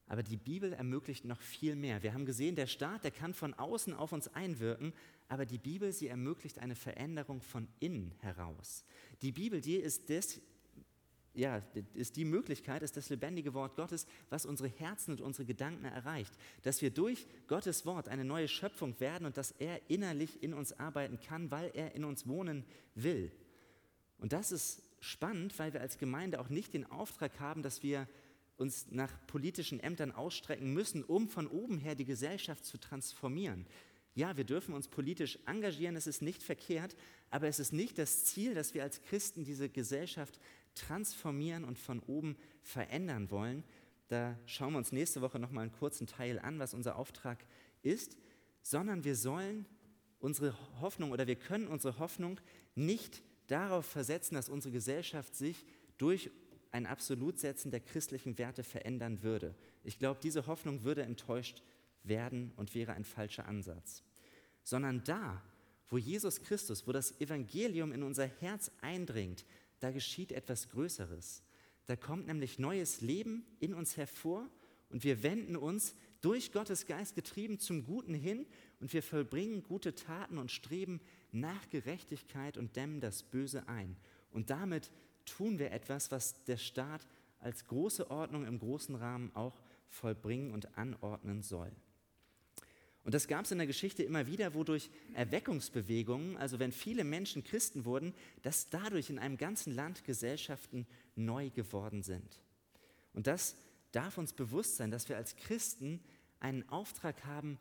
Aber 0.06 0.22
die 0.22 0.36
Bibel 0.36 0.72
ermöglicht 0.72 1.24
noch 1.24 1.40
viel 1.40 1.76
mehr. 1.76 2.02
Wir 2.02 2.12
haben 2.12 2.26
gesehen, 2.26 2.56
der 2.56 2.66
Staat, 2.66 3.04
der 3.04 3.12
kann 3.12 3.32
von 3.32 3.54
außen 3.54 3.94
auf 3.94 4.12
uns 4.12 4.26
einwirken, 4.28 4.92
aber 5.28 5.46
die 5.46 5.58
Bibel, 5.58 5.92
sie 5.92 6.08
ermöglicht 6.08 6.58
eine 6.58 6.74
Veränderung 6.74 7.40
von 7.40 7.68
innen 7.78 8.12
heraus. 8.18 8.84
Die 9.22 9.30
Bibel, 9.30 9.60
die 9.60 9.76
ist 9.76 10.10
das, 10.10 10.40
ja, 11.40 11.62
ist 11.94 12.16
die 12.16 12.26
Möglichkeit, 12.26 12.82
ist 12.82 12.96
das 12.98 13.08
lebendige 13.08 13.54
Wort 13.54 13.74
Gottes, 13.74 14.06
was 14.28 14.44
unsere 14.44 14.68
Herzen 14.68 15.12
und 15.12 15.22
unsere 15.22 15.46
Gedanken 15.46 15.86
erreicht. 15.86 16.32
Dass 16.62 16.82
wir 16.82 16.90
durch 16.90 17.26
Gottes 17.48 17.86
Wort 17.86 18.08
eine 18.08 18.24
neue 18.24 18.46
Schöpfung 18.46 19.00
werden 19.00 19.24
und 19.24 19.38
dass 19.38 19.52
er 19.52 19.80
innerlich 19.88 20.42
in 20.42 20.52
uns 20.52 20.78
arbeiten 20.78 21.18
kann, 21.18 21.50
weil 21.50 21.70
er 21.74 21.94
in 21.94 22.04
uns 22.04 22.28
wohnen 22.28 22.64
will. 22.94 23.32
Und 24.18 24.34
das 24.34 24.52
ist 24.52 24.82
spannend, 25.00 25.58
weil 25.58 25.72
wir 25.72 25.80
als 25.80 25.96
Gemeinde 25.96 26.40
auch 26.40 26.50
nicht 26.50 26.74
den 26.74 26.84
Auftrag 26.90 27.40
haben, 27.40 27.62
dass 27.62 27.82
wir 27.82 28.06
uns 28.58 28.88
nach 28.90 29.10
politischen 29.26 29.80
Ämtern 29.80 30.12
ausstrecken 30.12 30.74
müssen, 30.74 31.02
um 31.02 31.26
von 31.26 31.46
oben 31.46 31.78
her 31.78 31.94
die 31.94 32.04
Gesellschaft 32.04 32.66
zu 32.66 32.76
transformieren. 32.76 33.64
Ja, 34.14 34.36
wir 34.36 34.44
dürfen 34.44 34.74
uns 34.74 34.88
politisch 34.88 35.38
engagieren, 35.46 35.96
es 35.96 36.06
ist 36.06 36.20
nicht 36.20 36.42
verkehrt, 36.42 36.96
aber 37.30 37.46
es 37.46 37.58
ist 37.60 37.72
nicht 37.72 37.96
das 37.96 38.24
Ziel, 38.24 38.54
dass 38.54 38.74
wir 38.74 38.82
als 38.82 39.00
Christen 39.02 39.44
diese 39.44 39.70
Gesellschaft 39.70 40.38
transformieren 40.80 41.64
und 41.64 41.78
von 41.78 42.00
oben 42.00 42.36
verändern 42.62 43.30
wollen. 43.30 43.64
Da 44.08 44.36
schauen 44.46 44.72
wir 44.72 44.78
uns 44.78 44.92
nächste 44.92 45.20
Woche 45.20 45.38
noch 45.38 45.50
mal 45.50 45.62
einen 45.62 45.72
kurzen 45.72 46.06
Teil 46.06 46.38
an, 46.38 46.58
was 46.58 46.74
unser 46.74 46.96
Auftrag 46.96 47.44
ist, 47.82 48.16
sondern 48.62 49.04
wir 49.04 49.14
sollen 49.14 49.66
unsere 50.18 50.54
Hoffnung 50.80 51.12
oder 51.12 51.26
wir 51.26 51.36
können 51.36 51.68
unsere 51.68 51.98
Hoffnung 51.98 52.40
nicht 52.74 53.22
darauf 53.46 53.86
versetzen, 53.86 54.34
dass 54.34 54.48
unsere 54.48 54.72
Gesellschaft 54.72 55.34
sich 55.34 55.64
durch 55.98 56.30
ein 56.72 56.86
Absolutsetzen 56.86 57.70
der 57.70 57.80
christlichen 57.80 58.38
Werte 58.38 58.62
verändern 58.62 59.22
würde. 59.22 59.54
Ich 59.82 59.98
glaube, 59.98 60.20
diese 60.22 60.46
Hoffnung 60.46 60.84
würde 60.84 61.02
enttäuscht 61.02 61.62
werden 62.02 62.52
und 62.56 62.74
wäre 62.74 62.92
ein 62.92 63.04
falscher 63.04 63.46
Ansatz. 63.46 64.02
Sondern 64.62 65.02
da, 65.04 65.42
wo 65.88 65.98
Jesus 65.98 66.42
Christus, 66.42 66.86
wo 66.86 66.92
das 66.92 67.20
Evangelium 67.20 67.92
in 67.92 68.02
unser 68.02 68.26
Herz 68.26 68.70
eindringt, 68.80 69.44
da 69.80 69.90
geschieht 69.90 70.32
etwas 70.32 70.68
Größeres. 70.68 71.42
Da 71.86 71.96
kommt 71.96 72.26
nämlich 72.26 72.58
neues 72.58 73.00
Leben 73.00 73.44
in 73.58 73.74
uns 73.74 73.96
hervor 73.96 74.48
und 74.90 75.04
wir 75.04 75.22
wenden 75.22 75.56
uns 75.56 75.94
durch 76.20 76.52
Gottes 76.52 76.86
Geist 76.86 77.14
getrieben 77.14 77.58
zum 77.58 77.84
Guten 77.84 78.14
hin 78.14 78.46
und 78.78 78.92
wir 78.92 79.02
vollbringen 79.02 79.62
gute 79.62 79.94
Taten 79.94 80.38
und 80.38 80.50
streben 80.50 81.00
nach 81.32 81.68
Gerechtigkeit 81.70 82.58
und 82.58 82.76
dämmen 82.76 83.00
das 83.00 83.22
Böse 83.22 83.68
ein. 83.68 83.96
Und 84.30 84.50
damit 84.50 84.90
tun 85.24 85.58
wir 85.58 85.72
etwas, 85.72 86.10
was 86.10 86.44
der 86.44 86.58
Staat 86.58 87.06
als 87.40 87.66
große 87.66 88.10
Ordnung 88.10 88.46
im 88.46 88.58
großen 88.58 88.94
Rahmen 88.94 89.34
auch 89.34 89.60
vollbringen 89.88 90.52
und 90.52 90.76
anordnen 90.76 91.42
soll. 91.42 91.72
Und 93.04 93.14
das 93.14 93.28
gab 93.28 93.44
es 93.44 93.50
in 93.50 93.58
der 93.58 93.66
Geschichte 93.66 94.02
immer 94.02 94.26
wieder, 94.26 94.52
wodurch 94.54 94.90
Erweckungsbewegungen, 95.14 96.36
also 96.36 96.58
wenn 96.58 96.70
viele 96.70 97.02
Menschen 97.04 97.42
Christen 97.42 97.84
wurden, 97.84 98.14
dass 98.42 98.68
dadurch 98.68 99.08
in 99.08 99.18
einem 99.18 99.38
ganzen 99.38 99.74
Land 99.74 100.04
Gesellschaften 100.04 100.86
neu 101.16 101.50
geworden 101.50 102.02
sind. 102.02 102.42
Und 103.14 103.26
das 103.26 103.56
darf 103.92 104.18
uns 104.18 104.32
bewusst 104.32 104.76
sein, 104.76 104.90
dass 104.90 105.08
wir 105.08 105.16
als 105.16 105.36
Christen 105.36 106.00
einen 106.40 106.68
Auftrag 106.68 107.24
haben, 107.24 107.58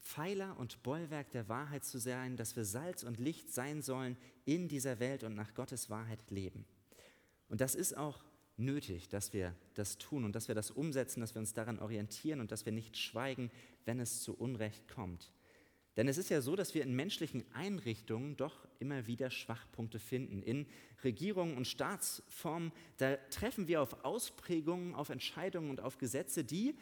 Pfeiler 0.00 0.58
und 0.58 0.82
Bollwerk 0.82 1.30
der 1.30 1.48
Wahrheit 1.48 1.84
zu 1.84 1.98
sein, 1.98 2.36
dass 2.36 2.56
wir 2.56 2.64
Salz 2.64 3.04
und 3.04 3.20
Licht 3.20 3.52
sein 3.52 3.82
sollen 3.82 4.16
in 4.44 4.66
dieser 4.66 4.98
Welt 4.98 5.22
und 5.22 5.34
nach 5.34 5.54
Gottes 5.54 5.90
Wahrheit 5.90 6.28
leben. 6.30 6.64
Und 7.48 7.60
das 7.60 7.76
ist 7.76 7.96
auch 7.96 8.24
nötig, 8.64 9.08
dass 9.08 9.32
wir 9.32 9.54
das 9.74 9.98
tun 9.98 10.24
und 10.24 10.34
dass 10.34 10.48
wir 10.48 10.54
das 10.54 10.70
umsetzen, 10.70 11.20
dass 11.20 11.34
wir 11.34 11.40
uns 11.40 11.52
daran 11.52 11.78
orientieren 11.78 12.40
und 12.40 12.52
dass 12.52 12.64
wir 12.64 12.72
nicht 12.72 12.96
schweigen, 12.96 13.50
wenn 13.84 14.00
es 14.00 14.22
zu 14.22 14.34
Unrecht 14.34 14.88
kommt. 14.88 15.32
Denn 15.96 16.08
es 16.08 16.16
ist 16.16 16.30
ja 16.30 16.40
so, 16.40 16.56
dass 16.56 16.74
wir 16.74 16.82
in 16.82 16.96
menschlichen 16.96 17.44
Einrichtungen 17.52 18.36
doch 18.36 18.66
immer 18.78 19.06
wieder 19.06 19.30
Schwachpunkte 19.30 19.98
finden. 19.98 20.42
In 20.42 20.66
Regierungen 21.04 21.56
und 21.56 21.66
Staatsformen, 21.66 22.72
da 22.96 23.16
treffen 23.30 23.68
wir 23.68 23.82
auf 23.82 24.04
Ausprägungen, 24.04 24.94
auf 24.94 25.10
Entscheidungen 25.10 25.68
und 25.68 25.80
auf 25.80 25.98
Gesetze, 25.98 26.44
die 26.44 26.74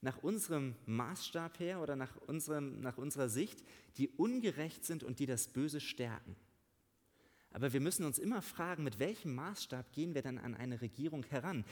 nach 0.00 0.22
unserem 0.22 0.74
Maßstab 0.86 1.60
her 1.60 1.80
oder 1.80 1.94
nach, 1.94 2.16
unserem, 2.26 2.80
nach 2.80 2.98
unserer 2.98 3.28
Sicht, 3.28 3.62
die 3.98 4.08
ungerecht 4.08 4.84
sind 4.84 5.04
und 5.04 5.20
die 5.20 5.26
das 5.26 5.48
Böse 5.48 5.80
stärken. 5.80 6.34
Aber 7.52 7.72
wir 7.72 7.80
müssen 7.80 8.04
uns 8.04 8.18
immer 8.18 8.42
fragen, 8.42 8.84
mit 8.84 8.98
welchem 8.98 9.34
Maßstab 9.34 9.92
gehen 9.92 10.14
wir 10.14 10.22
dann 10.22 10.38
an 10.38 10.54
eine 10.54 10.80
Regierung 10.80 11.24
heran? 11.24 11.64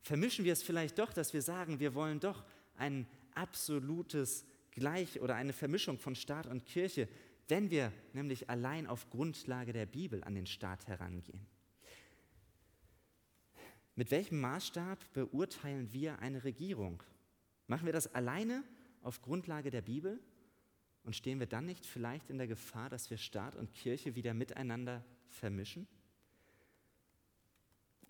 Vermischen 0.00 0.44
wir 0.44 0.52
es 0.52 0.62
vielleicht 0.62 0.98
doch, 0.98 1.12
dass 1.12 1.32
wir 1.32 1.42
sagen, 1.42 1.80
wir 1.80 1.94
wollen 1.94 2.20
doch 2.20 2.44
ein 2.76 3.06
absolutes 3.34 4.44
Gleich 4.70 5.20
oder 5.20 5.34
eine 5.34 5.52
Vermischung 5.52 5.98
von 5.98 6.14
Staat 6.14 6.46
und 6.46 6.66
Kirche, 6.66 7.08
wenn 7.48 7.70
wir 7.70 7.92
nämlich 8.12 8.50
allein 8.50 8.86
auf 8.86 9.10
Grundlage 9.10 9.72
der 9.72 9.86
Bibel 9.86 10.22
an 10.24 10.34
den 10.34 10.46
Staat 10.46 10.86
herangehen. 10.86 11.46
Mit 13.96 14.10
welchem 14.10 14.40
Maßstab 14.40 15.12
beurteilen 15.12 15.92
wir 15.92 16.18
eine 16.18 16.42
Regierung? 16.42 17.02
Machen 17.68 17.86
wir 17.86 17.92
das 17.92 18.12
alleine 18.14 18.64
auf 19.02 19.22
Grundlage 19.22 19.70
der 19.70 19.82
Bibel? 19.82 20.18
Und 21.04 21.14
stehen 21.14 21.38
wir 21.38 21.46
dann 21.46 21.66
nicht 21.66 21.84
vielleicht 21.84 22.30
in 22.30 22.38
der 22.38 22.46
Gefahr, 22.46 22.88
dass 22.88 23.10
wir 23.10 23.18
Staat 23.18 23.56
und 23.56 23.74
Kirche 23.74 24.16
wieder 24.16 24.34
miteinander 24.34 25.04
vermischen? 25.28 25.86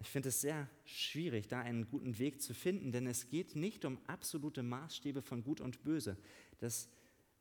Ich 0.01 0.11
finde 0.11 0.29
es 0.29 0.41
sehr 0.41 0.69
schwierig, 0.85 1.49
da 1.49 1.61
einen 1.61 1.89
guten 1.89 2.19
Weg 2.19 2.43
zu 2.43 2.53
finden, 2.53 2.93
denn 2.93 3.07
es 3.07 3.29
geht 3.29 3.57
nicht 3.57 3.85
um 3.85 3.99
absolute 4.07 4.63
Maßstäbe 4.63 5.23
von 5.23 5.43
Gut 5.43 5.61
und 5.61 5.83
Böse. 5.83 6.19
Das 6.59 6.89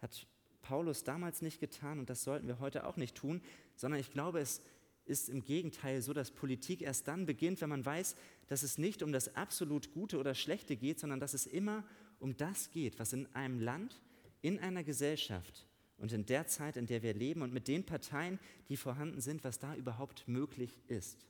hat 0.01 0.27
Paulus 0.61 1.03
damals 1.03 1.41
nicht 1.41 1.59
getan 1.59 1.99
und 1.99 2.09
das 2.09 2.23
sollten 2.23 2.47
wir 2.47 2.59
heute 2.59 2.85
auch 2.87 2.95
nicht 2.95 3.15
tun, 3.15 3.41
sondern 3.75 3.99
ich 3.99 4.11
glaube, 4.11 4.39
es 4.39 4.61
ist 5.05 5.29
im 5.29 5.43
Gegenteil 5.43 6.01
so, 6.01 6.13
dass 6.13 6.31
Politik 6.31 6.81
erst 6.81 7.07
dann 7.07 7.25
beginnt, 7.25 7.59
wenn 7.59 7.69
man 7.69 7.85
weiß, 7.85 8.15
dass 8.47 8.63
es 8.63 8.77
nicht 8.77 9.03
um 9.03 9.11
das 9.11 9.35
absolut 9.35 9.91
Gute 9.93 10.17
oder 10.17 10.33
Schlechte 10.33 10.77
geht, 10.77 10.99
sondern 10.99 11.19
dass 11.19 11.33
es 11.33 11.45
immer 11.45 11.83
um 12.19 12.37
das 12.37 12.71
geht, 12.71 12.97
was 12.99 13.11
in 13.11 13.27
einem 13.35 13.59
Land, 13.59 14.01
in 14.41 14.59
einer 14.59 14.83
Gesellschaft 14.83 15.67
und 16.03 16.11
in 16.11 16.25
der 16.25 16.47
Zeit, 16.47 16.75
in 16.75 16.85
der 16.85 17.01
wir 17.01 17.13
leben 17.13 17.41
und 17.43 17.53
mit 17.53 17.69
den 17.69 17.85
Parteien, 17.85 18.37
die 18.67 18.75
vorhanden 18.75 19.21
sind, 19.21 19.45
was 19.45 19.57
da 19.57 19.73
überhaupt 19.73 20.27
möglich 20.27 20.77
ist. 20.89 21.25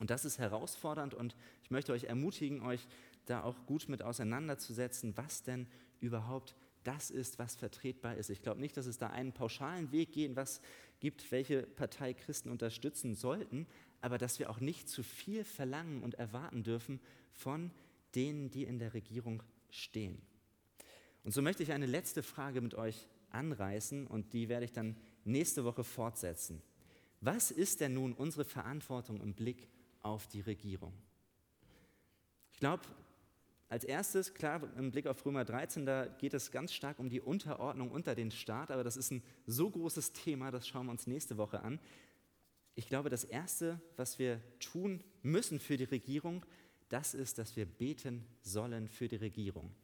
Und 0.00 0.10
das 0.10 0.24
ist 0.24 0.40
herausfordernd 0.40 1.14
und 1.14 1.36
ich 1.62 1.70
möchte 1.70 1.92
euch 1.92 2.02
ermutigen, 2.02 2.60
euch 2.62 2.88
da 3.26 3.44
auch 3.44 3.66
gut 3.66 3.88
mit 3.88 4.02
auseinanderzusetzen, 4.02 5.16
was 5.16 5.44
denn 5.44 5.68
überhaupt 6.00 6.56
das 6.82 7.12
ist, 7.12 7.38
was 7.38 7.54
vertretbar 7.54 8.16
ist. 8.16 8.30
Ich 8.30 8.42
glaube 8.42 8.60
nicht, 8.60 8.76
dass 8.76 8.86
es 8.86 8.98
da 8.98 9.10
einen 9.10 9.32
pauschalen 9.32 9.92
Weg 9.92 10.10
gehen, 10.10 10.34
was 10.34 10.60
gibt, 10.98 11.30
welche 11.30 11.62
Partei 11.62 12.14
Christen 12.14 12.50
unterstützen 12.50 13.14
sollten, 13.14 13.68
aber 14.00 14.18
dass 14.18 14.40
wir 14.40 14.50
auch 14.50 14.58
nicht 14.58 14.88
zu 14.88 15.04
viel 15.04 15.44
verlangen 15.44 16.02
und 16.02 16.16
erwarten 16.16 16.64
dürfen 16.64 16.98
von 17.30 17.70
denen, 18.16 18.50
die 18.50 18.64
in 18.64 18.80
der 18.80 18.92
Regierung 18.92 19.44
stehen. 19.70 20.20
Und 21.22 21.30
so 21.30 21.42
möchte 21.42 21.62
ich 21.62 21.70
eine 21.70 21.86
letzte 21.86 22.24
Frage 22.24 22.60
mit 22.60 22.74
euch 22.74 23.06
anreißen 23.30 24.06
und 24.06 24.32
die 24.32 24.48
werde 24.48 24.64
ich 24.64 24.72
dann 24.72 24.96
nächste 25.24 25.64
Woche 25.64 25.84
fortsetzen. 25.84 26.62
Was 27.20 27.50
ist 27.50 27.80
denn 27.80 27.94
nun 27.94 28.12
unsere 28.12 28.44
Verantwortung 28.44 29.20
im 29.20 29.34
Blick 29.34 29.68
auf 30.02 30.26
die 30.28 30.40
Regierung? 30.40 30.92
Ich 32.52 32.60
glaube, 32.60 32.82
als 33.68 33.84
erstes, 33.84 34.32
klar, 34.32 34.62
im 34.78 34.90
Blick 34.90 35.06
auf 35.06 35.24
Römer 35.26 35.44
13, 35.44 35.84
da 35.84 36.06
geht 36.06 36.32
es 36.32 36.50
ganz 36.50 36.72
stark 36.72 36.98
um 36.98 37.10
die 37.10 37.20
Unterordnung 37.20 37.90
unter 37.90 38.14
den 38.14 38.30
Staat, 38.30 38.70
aber 38.70 38.82
das 38.82 38.96
ist 38.96 39.10
ein 39.10 39.22
so 39.46 39.68
großes 39.68 40.12
Thema, 40.12 40.50
das 40.50 40.66
schauen 40.66 40.86
wir 40.86 40.92
uns 40.92 41.06
nächste 41.06 41.36
Woche 41.36 41.60
an. 41.60 41.78
Ich 42.74 42.86
glaube, 42.86 43.10
das 43.10 43.24
Erste, 43.24 43.80
was 43.96 44.18
wir 44.18 44.40
tun 44.58 45.02
müssen 45.22 45.60
für 45.60 45.76
die 45.76 45.84
Regierung, 45.84 46.46
das 46.88 47.12
ist, 47.12 47.36
dass 47.36 47.56
wir 47.56 47.66
beten 47.66 48.24
sollen 48.40 48.88
für 48.88 49.08
die 49.08 49.16
Regierung. 49.16 49.74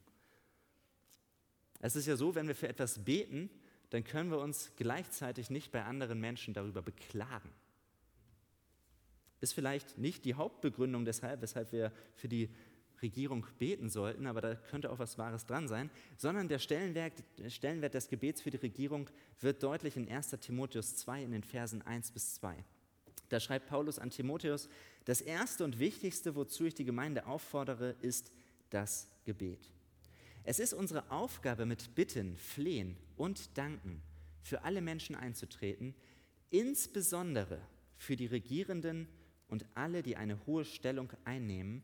Es 1.81 1.95
ist 1.95 2.05
ja 2.05 2.15
so, 2.15 2.35
wenn 2.35 2.47
wir 2.47 2.55
für 2.55 2.67
etwas 2.67 3.03
beten, 3.03 3.49
dann 3.89 4.03
können 4.03 4.31
wir 4.31 4.39
uns 4.39 4.71
gleichzeitig 4.75 5.49
nicht 5.49 5.71
bei 5.71 5.83
anderen 5.83 6.19
Menschen 6.19 6.53
darüber 6.53 6.81
beklagen. 6.81 7.51
Ist 9.41 9.53
vielleicht 9.53 9.97
nicht 9.97 10.25
die 10.25 10.33
Hauptbegründung 10.33 11.05
deshalb, 11.05 11.41
weshalb 11.41 11.71
wir 11.71 11.91
für 12.15 12.27
die 12.27 12.49
Regierung 13.01 13.45
beten 13.59 13.89
sollten, 13.89 14.25
aber 14.25 14.41
da 14.41 14.55
könnte 14.55 14.91
auch 14.91 14.99
was 14.99 15.17
Wahres 15.17 15.45
dran 15.45 15.67
sein, 15.67 15.89
sondern 16.17 16.47
der 16.47 16.59
Stellenwert, 16.59 17.13
der 17.37 17.49
Stellenwert 17.49 17.93
des 17.93 18.07
Gebets 18.07 18.41
für 18.41 18.51
die 18.51 18.57
Regierung 18.57 19.09
wird 19.41 19.61
deutlich 19.61 19.97
in 19.97 20.09
1 20.09 20.31
Timotheus 20.41 20.95
2 20.97 21.23
in 21.23 21.31
den 21.31 21.43
Versen 21.43 21.81
1 21.81 22.11
bis 22.11 22.35
2. 22.35 22.63
Da 23.29 23.39
schreibt 23.39 23.67
Paulus 23.67 23.99
an 23.99 24.09
Timotheus, 24.09 24.69
das 25.05 25.21
Erste 25.21 25.63
und 25.63 25.79
Wichtigste, 25.79 26.35
wozu 26.35 26.65
ich 26.65 26.73
die 26.73 26.85
Gemeinde 26.85 27.25
auffordere, 27.25 27.95
ist 28.01 28.31
das 28.69 29.07
Gebet. 29.25 29.69
Es 30.47 30.59
ist 30.59 30.73
unsere 30.73 31.09
Aufgabe, 31.09 31.65
mit 31.65 31.95
Bitten, 31.95 32.37
Flehen 32.37 32.97
und 33.17 33.57
Danken 33.57 34.03
für 34.43 34.63
alle 34.63 34.79
Menschen 34.79 35.15
einzutreten, 35.15 35.95
insbesondere 36.51 37.59
für 37.97 38.15
die 38.15 38.27
Regierenden 38.27 39.07
und 39.47 39.65
alle, 39.73 40.03
die 40.03 40.17
eine 40.17 40.45
hohe 40.45 40.63
Stellung 40.63 41.11
einnehmen, 41.23 41.81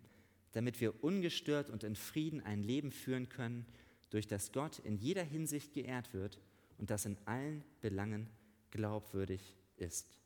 damit 0.52 0.80
wir 0.80 1.04
ungestört 1.04 1.72
und 1.72 1.84
in 1.84 1.96
Frieden 1.96 2.40
ein 2.42 2.62
Leben 2.62 2.92
führen 2.92 3.30
können, 3.30 3.66
durch 4.12 4.28
das 4.28 4.52
Gott 4.52 4.78
in 4.78 4.96
jeder 4.96 5.24
Hinsicht 5.24 5.74
geehrt 5.74 6.14
wird 6.14 6.40
und 6.78 6.92
das 6.92 7.06
in 7.06 7.18
allen 7.26 7.64
Belangen 7.82 8.30
glaubwürdig 8.70 9.56
ist. 9.78 10.20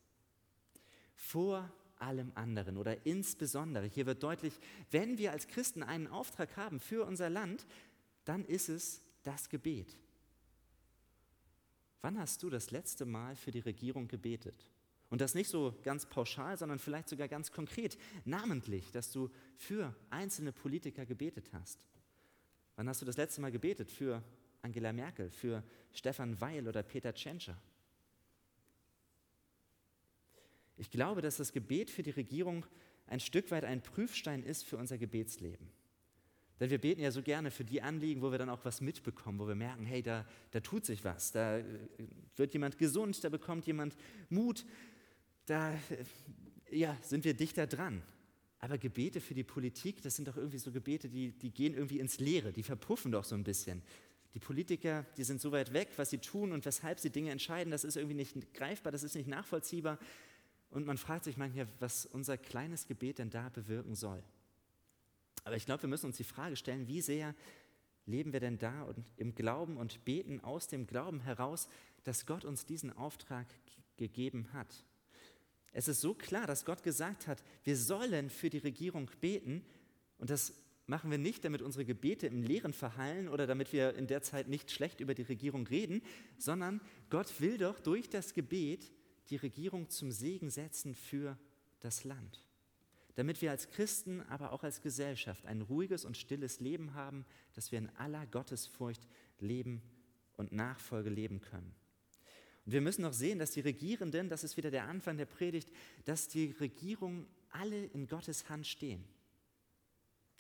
Vor 1.16 1.72
allem 1.98 2.32
anderen 2.36 2.78
oder 2.78 3.06
insbesondere, 3.06 3.86
hier 3.86 4.06
wird 4.06 4.24
deutlich, 4.24 4.54
wenn 4.92 5.18
wir 5.18 5.32
als 5.32 5.48
Christen 5.48 5.84
einen 5.84 6.08
Auftrag 6.08 6.58
haben 6.58 6.80
für 6.80 7.06
unser 7.06 7.30
Land, 7.30 7.66
dann 8.26 8.44
ist 8.44 8.70
es 8.70 9.02
das 9.24 9.50
Gebet. 9.50 9.96
Wann 12.02 12.20
hast 12.20 12.44
du 12.44 12.50
das 12.50 12.72
letzte 12.72 13.06
Mal 13.06 13.36
für 13.36 13.52
die 13.52 13.60
Regierung 13.60 14.08
gebetet? 14.08 14.70
Und 15.10 15.22
das 15.22 15.36
nicht 15.36 15.50
so 15.50 15.76
ganz 15.84 16.06
pauschal, 16.06 16.58
sondern 16.58 16.80
vielleicht 16.80 17.10
sogar 17.10 17.28
ganz 17.28 17.52
konkret, 17.52 17.98
namentlich, 18.26 18.92
dass 18.92 19.12
du 19.12 19.30
für 19.56 19.96
einzelne 20.10 20.52
Politiker 20.52 21.06
gebetet 21.06 21.52
hast. 21.54 21.80
Wann 22.76 22.90
hast 22.90 23.02
du 23.02 23.06
das 23.06 23.18
letzte 23.18 23.42
Mal 23.42 23.52
gebetet 23.52 23.92
für 23.92 24.22
Angela 24.62 24.92
Merkel, 24.92 25.30
für 25.30 25.64
Stefan 25.94 26.40
Weil 26.42 26.68
oder 26.68 26.84
Peter 26.84 27.14
Tschentscher? 27.14 27.60
Ich 30.78 30.90
glaube, 30.90 31.22
dass 31.22 31.38
das 31.38 31.54
Gebet 31.54 31.90
für 31.90 32.04
die 32.04 32.12
Regierung 32.12 32.66
ein 33.08 33.20
Stück 33.20 33.52
weit 33.52 33.64
ein 33.64 33.82
Prüfstein 33.82 34.44
ist 34.44 34.66
für 34.66 34.78
unser 34.78 34.98
Gebetsleben. 34.98 35.72
Denn 36.60 36.70
wir 36.70 36.78
beten 36.78 37.02
ja 37.02 37.12
so 37.12 37.22
gerne 37.22 37.52
für 37.52 37.66
die 37.66 37.82
Anliegen, 37.82 38.22
wo 38.22 38.32
wir 38.32 38.38
dann 38.38 38.50
auch 38.50 38.64
was 38.64 38.80
mitbekommen, 38.80 39.40
wo 39.40 39.48
wir 39.48 39.56
merken, 39.56 39.86
hey, 39.86 40.02
da, 40.02 40.26
da 40.52 40.62
tut 40.62 40.86
sich 40.86 41.04
was, 41.04 41.32
da 41.32 41.58
äh, 41.58 41.64
wird 42.38 42.54
jemand 42.54 42.78
gesund, 42.78 43.22
da 43.24 43.30
bekommt 43.30 43.66
jemand 43.66 43.96
Mut, 44.30 44.66
da 45.46 45.74
äh, 45.74 45.78
ja, 46.78 46.98
sind 47.02 47.26
wir 47.26 47.34
dichter 47.34 47.68
dran. 47.68 48.02
Aber 48.60 48.78
Gebete 48.78 49.20
für 49.20 49.34
die 49.34 49.44
Politik, 49.44 50.02
das 50.02 50.16
sind 50.16 50.28
doch 50.28 50.38
irgendwie 50.38 50.58
so 50.58 50.72
Gebete, 50.72 51.10
die, 51.10 51.32
die 51.32 51.52
gehen 51.52 51.74
irgendwie 51.74 52.00
ins 52.00 52.20
Leere, 52.20 52.54
die 52.54 52.64
verpuffen 52.64 53.12
doch 53.12 53.26
so 53.26 53.36
ein 53.36 53.44
bisschen. 53.44 53.82
Die 54.34 54.40
Politiker, 54.40 55.06
die 55.18 55.24
sind 55.24 55.40
so 55.40 55.52
weit 55.52 55.72
weg, 55.74 55.90
was 55.98 56.10
sie 56.10 56.18
tun 56.18 56.52
und 56.52 56.66
weshalb 56.66 57.00
sie 57.00 57.10
Dinge 57.10 57.32
entscheiden, 57.32 57.72
das 57.72 57.84
ist 57.84 57.96
irgendwie 57.96 58.16
nicht 58.16 58.54
greifbar, 58.54 58.92
das 58.92 59.04
ist 59.04 59.16
nicht 59.16 59.28
nachvollziehbar. 59.28 60.00
Und 60.72 60.86
man 60.86 60.98
fragt 60.98 61.26
sich 61.26 61.38
manchmal, 61.38 61.68
was 61.80 62.06
unser 62.06 62.38
kleines 62.38 62.88
Gebet 62.88 63.20
denn 63.20 63.30
da 63.30 63.50
bewirken 63.50 63.96
soll. 63.96 64.24
Aber 65.46 65.56
ich 65.56 65.66
glaube, 65.66 65.84
wir 65.84 65.90
müssen 65.90 66.08
uns 66.08 66.18
die 66.18 66.24
Frage 66.24 66.56
stellen, 66.56 66.88
wie 66.88 67.02
sehr 67.02 67.34
leben 68.08 68.34
wir 68.34 68.40
denn 68.40 68.58
da 68.58 68.84
und 68.84 69.06
im 69.18 69.36
Glauben 69.36 69.78
und 69.78 70.04
beten 70.04 70.42
aus 70.42 70.68
dem 70.68 70.88
Glauben 70.88 71.22
heraus, 71.22 71.70
dass 72.04 72.26
Gott 72.26 72.46
uns 72.46 72.66
diesen 72.66 72.92
Auftrag 72.92 73.48
gegeben 73.98 74.52
hat. 74.54 74.84
Es 75.72 75.88
ist 75.88 76.02
so 76.02 76.14
klar, 76.14 76.48
dass 76.48 76.66
Gott 76.66 76.84
gesagt 76.84 77.28
hat, 77.28 77.44
wir 77.64 77.78
sollen 77.78 78.30
für 78.30 78.50
die 78.50 78.58
Regierung 78.58 79.10
beten 79.22 79.64
und 80.18 80.30
das 80.30 80.54
machen 80.88 81.12
wir 81.12 81.18
nicht, 81.18 81.46
damit 81.46 81.62
unsere 81.62 81.86
Gebete 81.86 82.28
im 82.28 82.42
Leeren 82.42 82.74
verhallen 82.74 83.28
oder 83.28 83.46
damit 83.46 83.72
wir 83.72 83.96
in 83.96 84.08
der 84.08 84.22
Zeit 84.22 84.48
nicht 84.48 84.72
schlecht 84.72 85.00
über 85.00 85.14
die 85.14 85.24
Regierung 85.24 85.68
reden, 85.68 86.02
sondern 86.38 86.82
Gott 87.10 87.40
will 87.40 87.58
doch 87.58 87.80
durch 87.80 88.10
das 88.10 88.34
Gebet 88.34 88.92
die 89.30 89.36
Regierung 89.36 89.90
zum 89.90 90.12
Segen 90.12 90.50
setzen 90.50 90.96
für 90.96 91.38
das 91.82 92.04
Land 92.04 92.46
damit 93.16 93.42
wir 93.42 93.52
als 93.52 93.70
Christen, 93.70 94.22
aber 94.24 94.52
auch 94.52 94.64
als 94.64 94.82
Gesellschaft 94.82 95.46
ein 95.46 95.62
ruhiges 95.62 96.06
und 96.06 96.18
stilles 96.18 96.60
Leben 96.60 96.94
haben, 96.94 97.26
dass 97.54 97.72
wir 97.72 97.80
in 97.80 97.90
aller 97.98 98.26
Gottesfurcht 98.28 99.08
leben 99.40 99.82
und 100.38 100.52
Nachfolge 100.52 101.10
leben 101.10 101.42
können. 101.42 101.74
Und 102.66 102.72
wir 102.72 102.82
müssen 102.82 103.04
noch 103.04 103.14
sehen, 103.14 103.40
dass 103.40 103.52
die 103.52 103.62
Regierenden, 103.62 104.28
das 104.28 104.44
ist 104.44 104.58
wieder 104.58 104.72
der 104.72 104.86
Anfang 104.86 105.18
der 105.18 105.26
Predigt, 105.26 105.72
dass 106.04 106.28
die 106.28 106.56
Regierungen 106.60 107.28
alle 107.52 107.86
in 107.86 108.08
Gottes 108.08 108.50
Hand 108.50 108.68
stehen. 108.68 109.04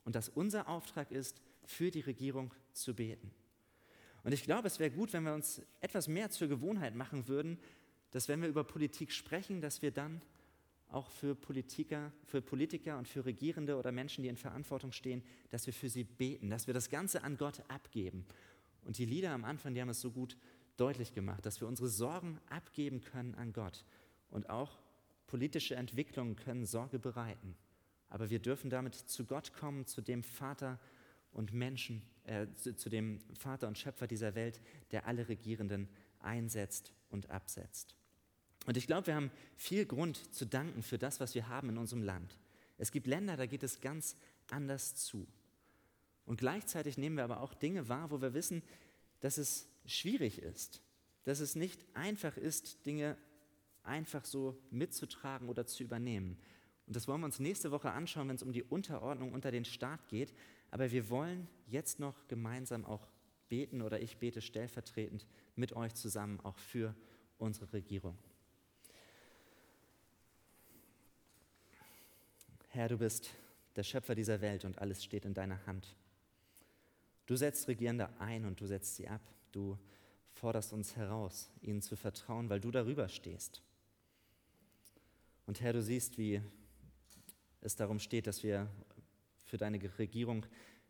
Und 0.03 0.15
dass 0.15 0.29
unser 0.29 0.67
Auftrag 0.67 1.11
ist, 1.11 1.41
für 1.63 1.91
die 1.91 2.01
Regierung 2.01 2.53
zu 2.73 2.93
beten. 2.93 3.31
Und 4.23 4.33
ich 4.33 4.43
glaube, 4.43 4.67
es 4.67 4.79
wäre 4.79 4.91
gut, 4.91 5.13
wenn 5.13 5.23
wir 5.23 5.33
uns 5.33 5.61
etwas 5.81 6.07
mehr 6.07 6.29
zur 6.29 6.47
Gewohnheit 6.47 6.95
machen 6.95 7.27
würden, 7.27 7.59
dass 8.11 8.27
wenn 8.27 8.41
wir 8.41 8.49
über 8.49 8.63
Politik 8.63 9.11
sprechen, 9.11 9.61
dass 9.61 9.81
wir 9.81 9.91
dann 9.91 10.21
auch 10.95 11.09
für 11.09 11.35
Politiker, 11.35 12.13
für 12.23 12.41
Politiker 12.41 12.97
und 12.97 13.07
für 13.07 13.25
Regierende 13.25 13.77
oder 13.77 13.91
Menschen, 13.91 14.23
die 14.23 14.29
in 14.29 14.37
Verantwortung 14.37 14.93
stehen, 14.93 15.23
dass 15.49 15.65
wir 15.65 15.73
für 15.73 15.89
sie 15.89 16.05
beten, 16.05 16.49
dass 16.49 16.67
wir 16.67 16.73
das 16.73 16.89
Ganze 16.89 17.23
an 17.23 17.37
Gott 17.37 17.61
abgeben. 17.67 18.25
Und 18.85 18.97
die 18.97 19.05
Lieder 19.05 19.31
am 19.31 19.43
Anfang, 19.43 19.73
die 19.73 19.81
haben 19.81 19.89
es 19.89 19.99
so 19.99 20.11
gut 20.11 20.37
deutlich 20.77 21.13
gemacht, 21.13 21.45
dass 21.45 21.59
wir 21.59 21.67
unsere 21.67 21.89
Sorgen 21.89 22.39
abgeben 22.49 23.01
können 23.01 23.35
an 23.35 23.51
Gott. 23.51 23.83
Und 24.29 24.49
auch 24.49 24.79
politische 25.27 25.75
Entwicklungen 25.75 26.37
können 26.37 26.65
Sorge 26.65 26.97
bereiten. 26.97 27.55
Aber 28.07 28.29
wir 28.29 28.39
dürfen 28.39 28.69
damit 28.69 28.95
zu 28.95 29.25
Gott 29.25 29.53
kommen, 29.53 29.85
zu 29.85 30.01
dem 30.01 30.23
Vater 30.23 30.79
und 31.31 31.51
Menschen, 31.51 32.03
äh, 32.23 32.47
zu, 32.55 32.75
zu 32.75 32.89
dem 32.89 33.19
Vater 33.37 33.67
und 33.67 33.77
Schöpfer 33.77 34.07
dieser 34.07 34.35
Welt, 34.35 34.61
der 34.91 35.07
alle 35.07 35.27
Regierenden 35.27 35.89
einsetzt 36.19 36.93
und 37.09 37.29
absetzt. 37.29 37.97
Und 38.65 38.77
ich 38.77 38.87
glaube, 38.87 39.07
wir 39.07 39.15
haben 39.15 39.31
viel 39.55 39.85
Grund 39.85 40.33
zu 40.33 40.45
danken 40.45 40.81
für 40.81 40.97
das, 40.97 41.19
was 41.19 41.35
wir 41.35 41.47
haben 41.47 41.69
in 41.69 41.77
unserem 41.77 42.03
Land. 42.03 42.37
Es 42.77 42.91
gibt 42.91 43.07
Länder, 43.07 43.37
da 43.37 43.45
geht 43.45 43.63
es 43.63 43.79
ganz 43.81 44.15
anders 44.49 44.95
zu. 44.95 45.27
Und 46.25 46.39
gleichzeitig 46.39 46.97
nehmen 46.97 47.17
wir 47.17 47.23
aber 47.23 47.41
auch 47.41 47.53
Dinge 47.53 47.87
wahr, 47.87 48.11
wo 48.11 48.21
wir 48.21 48.33
wissen, 48.33 48.63
dass 49.19 49.37
es 49.37 49.67
schwierig 49.85 50.41
ist, 50.41 50.81
dass 51.23 51.39
es 51.39 51.55
nicht 51.55 51.85
einfach 51.93 52.37
ist, 52.37 52.85
Dinge 52.85 53.17
einfach 53.83 54.25
so 54.25 54.57
mitzutragen 54.71 55.47
oder 55.49 55.67
zu 55.67 55.83
übernehmen. 55.83 56.37
Und 56.87 56.95
das 56.95 57.07
wollen 57.07 57.21
wir 57.21 57.25
uns 57.25 57.39
nächste 57.39 57.71
Woche 57.71 57.91
anschauen, 57.91 58.27
wenn 58.29 58.35
es 58.35 58.43
um 58.43 58.51
die 58.51 58.63
Unterordnung 58.63 59.33
unter 59.33 59.51
den 59.51 59.65
Staat 59.65 60.07
geht. 60.07 60.33
Aber 60.71 60.91
wir 60.91 61.09
wollen 61.09 61.47
jetzt 61.67 61.99
noch 61.99 62.27
gemeinsam 62.27 62.85
auch 62.85 63.07
beten 63.49 63.81
oder 63.81 64.01
ich 64.01 64.17
bete 64.17 64.41
stellvertretend 64.41 65.25
mit 65.55 65.73
euch 65.73 65.93
zusammen 65.93 66.39
auch 66.41 66.57
für 66.57 66.95
unsere 67.37 67.71
Regierung. 67.73 68.17
Herr, 72.75 72.89
du 72.89 72.97
bist 72.97 73.29
der 73.77 73.83
Schöpfer 73.83 74.15
dieser 74.15 74.41
Welt 74.41 74.65
und 74.65 74.79
alles 74.79 75.01
steht 75.01 75.23
in 75.23 75.33
deiner 75.33 75.65
Hand. 75.65 75.95
Du 77.25 77.37
setzt 77.37 77.69
Regierende 77.69 78.09
ein 78.19 78.43
und 78.43 78.59
du 78.59 78.67
setzt 78.67 78.97
sie 78.97 79.07
ab. 79.07 79.21
Du 79.53 79.79
forderst 80.33 80.73
uns 80.73 80.97
heraus, 80.97 81.49
ihnen 81.61 81.81
zu 81.81 81.95
vertrauen, 81.95 82.49
weil 82.49 82.59
du 82.59 82.71
darüber 82.71 83.07
stehst. 83.07 83.61
Und 85.45 85.61
Herr, 85.61 85.71
du 85.71 85.81
siehst, 85.81 86.17
wie 86.17 86.41
es 87.61 87.77
darum 87.77 87.97
steht, 87.97 88.27
dass 88.27 88.43
wir 88.43 88.69
für 89.45 89.55
deine 89.55 89.79
Regierung 89.97 90.45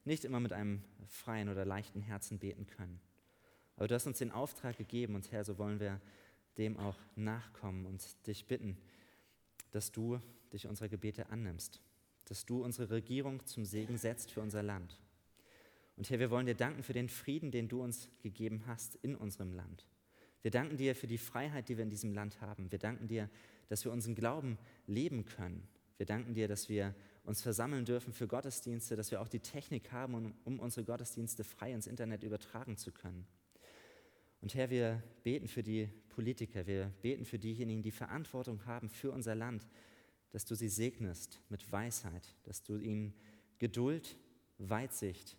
nicht 0.05 0.25
immer 0.25 0.39
mit 0.39 0.53
einem 0.53 0.81
freien 1.05 1.49
oder 1.49 1.65
leichten 1.65 2.01
Herzen 2.01 2.39
beten 2.39 2.65
können. 2.65 2.99
Aber 3.75 3.87
du 3.87 3.93
hast 3.93 4.07
uns 4.07 4.17
den 4.17 4.31
Auftrag 4.31 4.75
gegeben 4.75 5.13
und 5.13 5.31
Herr, 5.31 5.45
so 5.45 5.59
wollen 5.59 5.79
wir 5.79 6.01
dem 6.57 6.79
auch 6.79 6.97
nachkommen 7.15 7.85
und 7.85 8.03
dich 8.25 8.47
bitten, 8.47 8.75
dass 9.75 9.91
du 9.91 10.21
dich 10.53 10.67
unserer 10.67 10.87
Gebete 10.87 11.29
annimmst, 11.29 11.81
dass 12.25 12.45
du 12.45 12.63
unsere 12.63 12.89
Regierung 12.89 13.45
zum 13.45 13.65
Segen 13.65 13.97
setzt 13.97 14.31
für 14.31 14.41
unser 14.41 14.63
Land. 14.63 14.99
Und 15.97 16.09
Herr, 16.09 16.19
wir 16.19 16.31
wollen 16.31 16.45
dir 16.45 16.55
danken 16.55 16.81
für 16.81 16.93
den 16.93 17.09
Frieden, 17.09 17.51
den 17.51 17.67
du 17.67 17.81
uns 17.81 18.09
gegeben 18.21 18.63
hast 18.67 18.95
in 18.95 19.15
unserem 19.15 19.53
Land. 19.53 19.85
Wir 20.41 20.51
danken 20.51 20.77
dir 20.77 20.95
für 20.95 21.07
die 21.07 21.17
Freiheit, 21.17 21.67
die 21.67 21.77
wir 21.77 21.83
in 21.83 21.89
diesem 21.89 22.13
Land 22.13 22.39
haben. 22.39 22.71
Wir 22.71 22.79
danken 22.79 23.07
dir, 23.07 23.29
dass 23.67 23.83
wir 23.83 23.91
unseren 23.91 24.15
Glauben 24.15 24.57
leben 24.87 25.25
können. 25.25 25.67
Wir 25.97 26.05
danken 26.05 26.33
dir, 26.33 26.47
dass 26.47 26.69
wir 26.69 26.95
uns 27.23 27.41
versammeln 27.41 27.83
dürfen 27.83 28.13
für 28.13 28.27
Gottesdienste, 28.27 28.95
dass 28.95 29.11
wir 29.11 29.21
auch 29.21 29.27
die 29.27 29.39
Technik 29.39 29.91
haben, 29.91 30.35
um, 30.43 30.59
unsere 30.59 30.85
Gottesdienste 30.85 31.43
frei 31.43 31.73
ins 31.73 31.87
Internet 31.87 32.23
übertragen 32.23 32.77
zu 32.77 32.91
können. 32.91 33.25
Und 34.45 34.53
Herr, 34.53 34.69
wir 34.69 35.01
beten 35.23 35.47
für 35.47 35.63
die 35.63 35.89
Politiker, 36.09 36.67
wir 36.67 36.93
beten 37.01 37.25
für 37.25 37.39
diejenigen, 37.39 37.81
die 37.81 37.89
Verantwortung 37.89 38.63
haben 38.67 38.89
für 38.89 39.11
unser 39.11 39.33
Land, 39.33 39.67
dass 40.29 40.45
du 40.45 40.53
sie 40.53 40.69
segnest 40.69 41.41
mit 41.49 41.71
Weisheit, 41.71 42.35
dass 42.43 42.61
du 42.61 42.77
ihnen 42.77 43.15
Geduld, 43.57 44.19
Weitsicht 44.59 45.35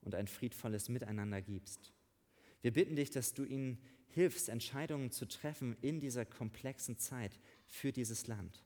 und 0.00 0.14
ein 0.14 0.26
friedvolles 0.26 0.88
Miteinander 0.88 1.42
gibst. 1.42 1.92
Wir 2.62 2.72
bitten 2.72 2.96
dich, 2.96 3.10
dass 3.10 3.34
du 3.34 3.44
ihnen 3.44 3.76
hilfst, 4.08 4.48
Entscheidungen 4.48 5.10
zu 5.10 5.28
treffen 5.28 5.76
in 5.82 6.00
dieser 6.00 6.24
komplexen 6.24 6.96
Zeit 6.96 7.38
für 7.66 7.92
dieses 7.92 8.26
Land. 8.26 8.64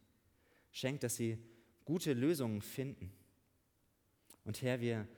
Schenk, 0.70 1.00
dass 1.00 1.16
sie 1.16 1.36
gute 1.84 2.12
Lösungen 2.12 2.62
finden. 2.62 3.10
Und 4.44 4.62
Herr, 4.62 4.80
wir 4.80 5.08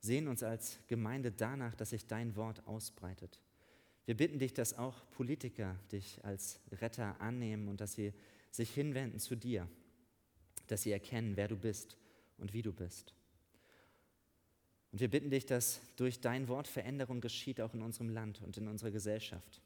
sehen 0.00 0.26
uns 0.26 0.42
als 0.42 0.80
Gemeinde 0.88 1.30
danach, 1.30 1.76
dass 1.76 1.90
sich 1.90 2.08
dein 2.08 2.34
Wort 2.34 2.66
ausbreitet. 2.66 3.40
Wir 4.06 4.16
bitten 4.16 4.38
dich, 4.38 4.54
dass 4.54 4.78
auch 4.78 5.08
Politiker 5.10 5.78
dich 5.92 6.24
als 6.24 6.60
Retter 6.80 7.20
annehmen 7.20 7.68
und 7.68 7.80
dass 7.80 7.94
sie 7.94 8.12
sich 8.50 8.72
hinwenden 8.72 9.18
zu 9.18 9.36
dir 9.36 9.68
dass 10.66 10.82
sie 10.82 10.92
erkennen, 10.92 11.36
wer 11.36 11.48
du 11.48 11.56
bist 11.56 11.96
und 12.38 12.52
wie 12.52 12.62
du 12.62 12.72
bist. 12.72 13.14
Und 14.92 15.00
wir 15.00 15.10
bitten 15.10 15.30
dich, 15.30 15.46
dass 15.46 15.80
durch 15.96 16.20
dein 16.20 16.48
Wort 16.48 16.68
Veränderung 16.68 17.20
geschieht, 17.20 17.60
auch 17.60 17.74
in 17.74 17.82
unserem 17.82 18.08
Land 18.08 18.42
und 18.42 18.56
in 18.56 18.68
unserer 18.68 18.90
Gesellschaft. 18.90 19.60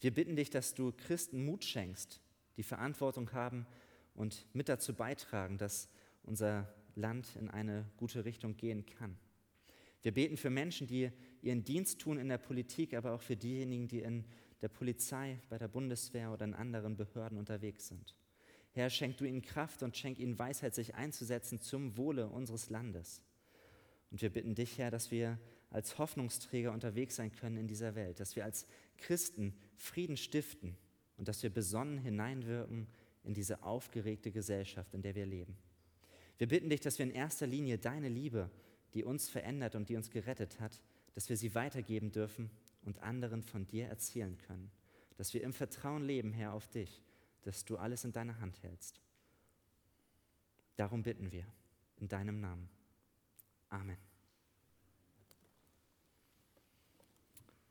Wir 0.00 0.12
bitten 0.12 0.36
dich, 0.36 0.50
dass 0.50 0.74
du 0.74 0.92
Christen 0.92 1.44
Mut 1.44 1.64
schenkst, 1.64 2.20
die 2.56 2.62
Verantwortung 2.62 3.32
haben 3.32 3.66
und 4.14 4.46
mit 4.52 4.68
dazu 4.68 4.94
beitragen, 4.94 5.58
dass 5.58 5.88
unser 6.24 6.72
Land 6.94 7.36
in 7.36 7.50
eine 7.50 7.86
gute 7.96 8.24
Richtung 8.24 8.56
gehen 8.56 8.84
kann. 8.86 9.16
Wir 10.04 10.12
beten 10.12 10.36
für 10.36 10.50
Menschen, 10.50 10.86
die 10.86 11.10
ihren 11.40 11.64
Dienst 11.64 11.98
tun 11.98 12.18
in 12.18 12.28
der 12.28 12.36
Politik, 12.36 12.92
aber 12.92 13.12
auch 13.12 13.22
für 13.22 13.36
diejenigen, 13.36 13.88
die 13.88 14.00
in 14.00 14.26
der 14.60 14.68
Polizei, 14.68 15.40
bei 15.48 15.56
der 15.56 15.66
Bundeswehr 15.68 16.30
oder 16.30 16.44
in 16.44 16.52
anderen 16.52 16.94
Behörden 16.94 17.38
unterwegs 17.38 17.88
sind. 17.88 18.14
Herr, 18.72 18.90
schenk 18.90 19.16
du 19.16 19.24
ihnen 19.24 19.40
Kraft 19.40 19.82
und 19.82 19.96
schenk 19.96 20.18
ihnen 20.18 20.38
Weisheit, 20.38 20.74
sich 20.74 20.94
einzusetzen 20.94 21.58
zum 21.58 21.96
Wohle 21.96 22.28
unseres 22.28 22.68
Landes. 22.68 23.22
Und 24.10 24.20
wir 24.20 24.28
bitten 24.28 24.54
dich, 24.54 24.76
Herr, 24.76 24.90
dass 24.90 25.10
wir 25.10 25.38
als 25.70 25.96
Hoffnungsträger 25.96 26.70
unterwegs 26.70 27.16
sein 27.16 27.32
können 27.32 27.56
in 27.56 27.66
dieser 27.66 27.94
Welt, 27.94 28.20
dass 28.20 28.36
wir 28.36 28.44
als 28.44 28.66
Christen 28.98 29.56
Frieden 29.78 30.18
stiften 30.18 30.76
und 31.16 31.28
dass 31.28 31.42
wir 31.42 31.50
besonnen 31.50 31.96
hineinwirken 31.96 32.88
in 33.22 33.32
diese 33.32 33.62
aufgeregte 33.62 34.30
Gesellschaft, 34.30 34.92
in 34.92 35.00
der 35.00 35.14
wir 35.14 35.24
leben. 35.24 35.56
Wir 36.36 36.46
bitten 36.46 36.68
dich, 36.68 36.80
dass 36.80 36.98
wir 36.98 37.06
in 37.06 37.12
erster 37.12 37.46
Linie 37.46 37.78
deine 37.78 38.10
Liebe, 38.10 38.50
die 38.94 39.04
uns 39.04 39.28
verändert 39.28 39.74
und 39.74 39.88
die 39.88 39.96
uns 39.96 40.10
gerettet 40.10 40.60
hat, 40.60 40.80
dass 41.14 41.28
wir 41.28 41.36
sie 41.36 41.54
weitergeben 41.54 42.12
dürfen 42.12 42.50
und 42.82 43.02
anderen 43.02 43.42
von 43.42 43.66
dir 43.66 43.86
erzählen 43.86 44.38
können. 44.38 44.70
Dass 45.16 45.34
wir 45.34 45.42
im 45.42 45.52
Vertrauen 45.52 46.04
leben, 46.04 46.32
Herr, 46.32 46.54
auf 46.54 46.68
dich 46.68 47.02
dass 47.44 47.64
du 47.64 47.76
alles 47.76 48.04
in 48.04 48.12
deiner 48.12 48.40
Hand 48.40 48.62
hältst. 48.62 49.00
Darum 50.76 51.02
bitten 51.02 51.30
wir 51.30 51.46
in 51.98 52.08
deinem 52.08 52.40
Namen. 52.40 52.68
Amen. 53.68 53.98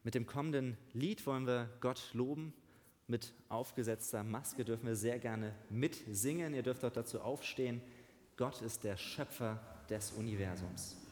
Mit 0.03 0.15
dem 0.15 0.25
kommenden 0.25 0.77
Lied 0.93 1.25
wollen 1.25 1.47
wir 1.47 1.69
Gott 1.81 2.13
loben. 2.13 2.53
Mit 3.07 3.33
aufgesetzter 3.49 4.23
Maske 4.23 4.63
dürfen 4.63 4.85
wir 4.85 4.95
sehr 4.95 5.19
gerne 5.19 5.55
mitsingen. 5.69 6.53
Ihr 6.53 6.63
dürft 6.63 6.85
auch 6.85 6.91
dazu 6.91 7.21
aufstehen. 7.21 7.81
Gott 8.37 8.61
ist 8.61 8.83
der 8.83 8.97
Schöpfer 8.97 9.59
des 9.89 10.11
Universums. 10.11 11.02